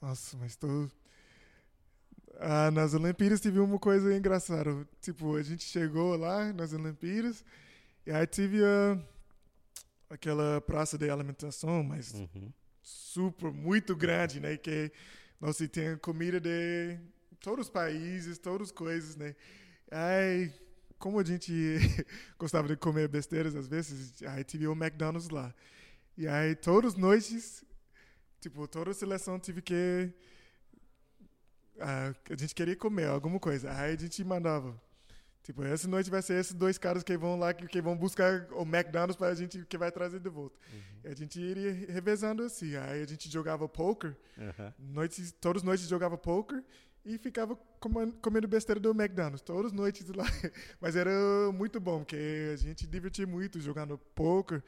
[0.00, 0.88] Nossa, mas tô...
[2.40, 4.86] Ah, nas Olimpíadas teve uma coisa engraçada.
[5.00, 7.44] Tipo, a gente chegou lá nas Olimpíadas
[8.06, 8.98] e aí tive a...
[10.10, 12.52] aquela praça de alimentação, mas Uhum.
[12.82, 14.56] super, muito grande, né?
[14.56, 14.92] Que
[15.40, 16.98] nós tem comida de
[17.40, 19.34] todos os países, todas as coisas, né?
[19.90, 20.52] Aí,
[20.98, 21.52] como a gente
[22.38, 25.54] gostava de comer besteiras às vezes, aí tive o McDonald's lá.
[26.16, 27.64] E aí, todas as noites,
[28.40, 30.12] tipo, toda a seleção tive que...
[31.80, 33.70] ah, a gente queria comer alguma coisa.
[33.72, 34.80] Aí a gente mandava...
[35.42, 38.46] Tipo, essa noite vai ser esses dois caras que vão lá, que, que vão buscar
[38.52, 40.58] o McDonald's para a gente, que vai trazer de volta.
[41.04, 42.74] E a gente iria revezando assim.
[42.76, 44.72] Aí a gente jogava poker, Aham.
[44.78, 46.64] noites, todas as noites jogava poker
[47.04, 50.24] e ficava comendo, comendo besteira do McDonald's, todas as noites lá.
[50.80, 51.12] Mas era
[51.52, 54.62] muito bom, porque a gente divertia muito jogando poker,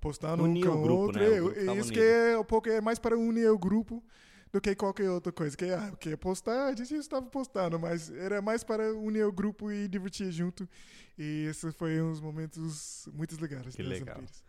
[0.00, 1.20] postando Unia um com o grupo, outro.
[1.20, 1.28] né?
[1.28, 1.92] O É, grupo isso unido.
[1.92, 4.02] que é, o poker é mais para unir o grupo
[4.52, 5.56] do que qualquer outra coisa.
[5.56, 9.70] Que, ah, que postar, a gente estava postando, mas era mais para unir o grupo
[9.70, 10.68] e divertir junto.
[11.18, 13.74] E esses foram uns momentos muito legais.
[13.76, 14.16] Que legal.
[14.16, 14.42] Olimpíadas.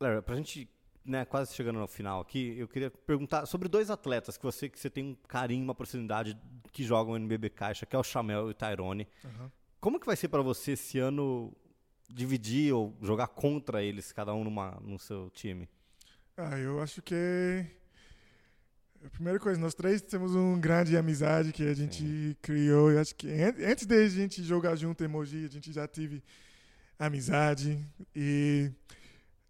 [0.00, 0.68] Léo, pra gente,
[1.04, 4.78] né, quase chegando no final aqui, eu queria perguntar sobre dois atletas que você, que
[4.78, 6.38] você tem um carinho, uma proximidade,
[6.72, 9.06] que jogam no NBB Caixa, que é o Chamel e o Tyrone.
[9.24, 9.50] Aham.
[9.80, 11.52] Como que vai ser pra você esse ano
[12.08, 15.68] dividir ou jogar contra eles, cada um numa, no seu time?
[16.36, 17.64] Ah, eu acho que
[19.04, 22.90] a primeira coisa, nós três temos uma grande amizade que a gente criou.
[22.90, 25.86] Eu acho que an- antes de a gente jogar junto em Mogi, a gente já
[25.86, 26.22] teve
[26.98, 27.78] amizade
[28.14, 28.70] e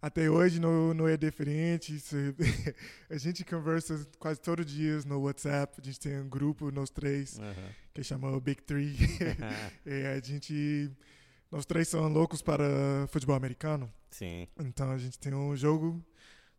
[0.03, 1.99] até hoje não, não é diferente.
[1.99, 2.35] Se-
[3.09, 5.81] a gente conversa quase todos os dias no WhatsApp.
[5.81, 7.69] A gente tem um grupo, nós três, Aham.
[7.95, 8.97] que chama o Big Three.
[9.87, 10.91] e a gente,
[11.51, 12.65] nós três somos loucos para
[13.09, 13.93] futebol americano.
[14.11, 14.47] Sim.
[14.61, 16.05] Então a gente tem um jogo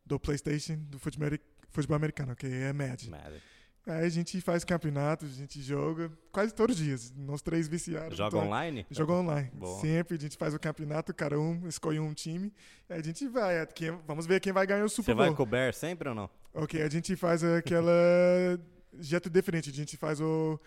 [0.05, 3.09] do PlayStation do futebol, ameri- futebol americano, que é Madden.
[3.09, 3.41] Madden.
[3.87, 7.11] Aí a gente faz campeonato, a gente joga quase todos os dias.
[7.15, 8.15] Nós três viciados.
[8.17, 8.85] Joga então, online?
[8.91, 9.49] Joga online.
[9.53, 9.79] Boa.
[9.81, 12.53] Sempre a gente faz o campeonato, cada um escolhe um time.
[12.87, 13.65] Aí a gente vai.
[13.67, 15.37] quem- vamos ver quem vai ganhar o Você Super vai Bowl.
[15.37, 16.29] com o Bear sempre ou não?
[16.53, 17.91] Ok, a gente faz aquela
[18.99, 19.69] jeito diferente.
[19.69, 20.59] A gente faz o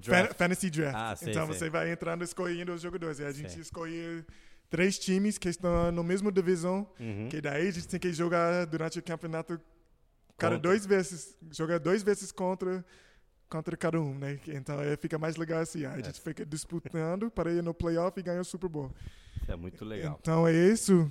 [0.00, 0.34] draft.
[0.34, 0.94] Fantasy Draft.
[0.96, 1.54] Ah, sei, então sei.
[1.54, 3.18] você vai entrando escolhendo os jogadores.
[3.18, 3.62] E a gente Sei.
[3.62, 4.24] escolhe
[4.70, 6.88] três times que estão no mesmo divisão.
[6.98, 7.28] Uhum.
[7.28, 9.60] Que daí a gente tem que jogar durante o campeonato
[10.38, 10.58] cada Contra.
[10.70, 11.36] dois vezes.
[11.52, 12.84] Jogar dois vezes contra,
[13.48, 14.38] contra cada um, né?
[14.48, 15.84] Então é, fica mais legal assim.
[15.84, 18.90] A gente fica disputando para ir no playoff e ganhar o Super Bowl.
[19.42, 20.18] Isso é muito legal.
[20.20, 21.10] Então é isso.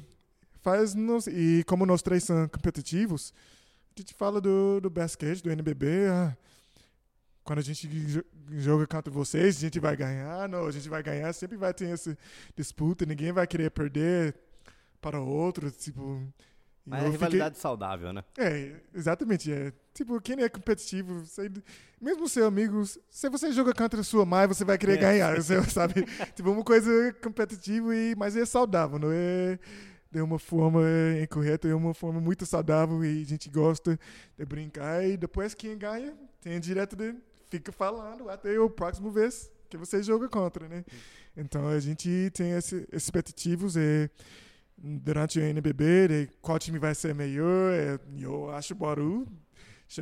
[0.61, 3.31] Faz nos, e como nós três são competitivos,
[3.95, 6.07] a gente fala do, do basquete, do NBB.
[6.09, 6.35] ah,
[7.45, 8.25] quando a gente jo-
[8.57, 10.49] joga contra vocês, a gente vai ganhar.
[10.49, 11.31] Não, a gente vai ganhar.
[11.31, 12.17] Sempre vai ter essa
[12.57, 13.05] disputa.
[13.05, 14.35] Ninguém vai querer perder
[14.99, 15.71] para o outro.
[15.71, 16.21] Tipo,
[16.85, 18.23] Mas é rivalidade saudável, né?
[18.37, 19.51] é, exatamente.
[19.53, 19.71] É.
[19.93, 21.49] Tipo, quem é competitivo, você-
[22.01, 25.01] mesmo seu amigo, se você joga contra sua mãe, você vai querer É.
[25.01, 26.03] ganhar, você sabe?
[26.35, 29.57] tipo, uma coisa competitiva, e, mas é saudável, não é
[30.11, 30.81] de uma forma
[31.21, 33.99] incorreta, é uma forma muito saudável e a gente gosta
[34.37, 35.03] de brincar.
[35.07, 37.15] E depois quem ganha, tem direto de
[37.57, 40.83] fica falando até o próximo vez que você joga contra, né?
[41.35, 44.09] Então a gente tem esse- esses competitivos e
[44.77, 47.73] durante o NBB, de qual time vai ser melhor.
[47.73, 49.27] é, eu acho Bauru,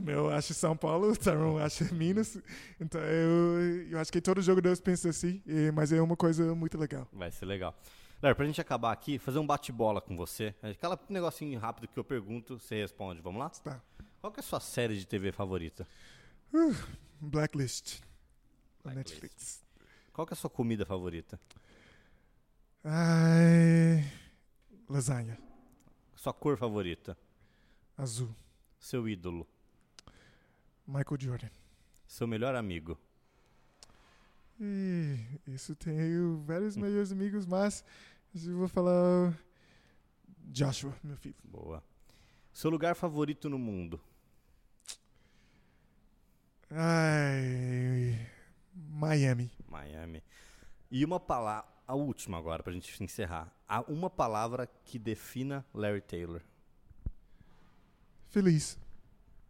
[0.07, 2.37] eu acho São Paulo, Taron acha Minas.
[2.79, 6.53] Então eu, eu acho que todos os jogadores pensam assim, e- mas é uma coisa
[6.55, 7.07] muito legal.
[7.13, 7.75] Vai ser legal.
[8.21, 10.55] Léo, pra gente acabar aqui, fazer um bate-bola com você.
[10.63, 13.21] Aquela negocinho rápido que eu pergunto, você responde.
[13.21, 13.49] Vamos lá?
[13.49, 13.81] Tá.
[14.21, 15.85] Qual é a sua série de TV favorita?
[16.53, 18.01] Blacklist.
[18.83, 18.95] Na Blacklist.
[18.95, 19.63] Netflix.
[20.13, 21.39] Qual que é a sua comida favorita?
[22.83, 24.03] Ai,
[24.87, 25.37] lasanha.
[26.15, 27.17] Sua cor favorita?
[27.97, 28.33] Azul.
[28.79, 29.47] Seu ídolo.
[30.85, 31.49] Michael Jordan.
[32.05, 32.99] Seu melhor amigo.
[34.59, 37.83] E isso tenho vários melhores amigos, mas
[38.45, 39.35] eu vou falar
[40.37, 41.35] Joshua, meu filho.
[41.43, 41.83] Boa.
[42.53, 43.99] Seu lugar favorito no mundo.
[46.75, 48.19] Ai,
[48.73, 49.51] Miami.
[49.69, 50.23] Miami.
[50.89, 53.51] E uma palavra, a última agora, pra gente encerrar.
[53.67, 56.41] Há uma palavra que defina Larry Taylor.
[58.29, 58.79] Feliz.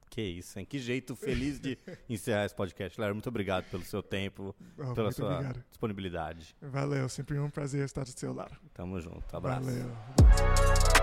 [0.10, 0.66] Que isso, hein?
[0.66, 1.78] Que jeito feliz de
[2.10, 3.00] encerrar esse podcast.
[3.00, 5.64] Larry, muito obrigado pelo seu tempo, Oh, pela sua obrigado.
[5.70, 6.56] disponibilidade.
[6.62, 8.56] Valeu, sempre um prazer estar do seu lado.
[8.74, 9.36] Tamo junto.
[9.36, 9.66] Abraço.
[9.66, 11.03] Valeu.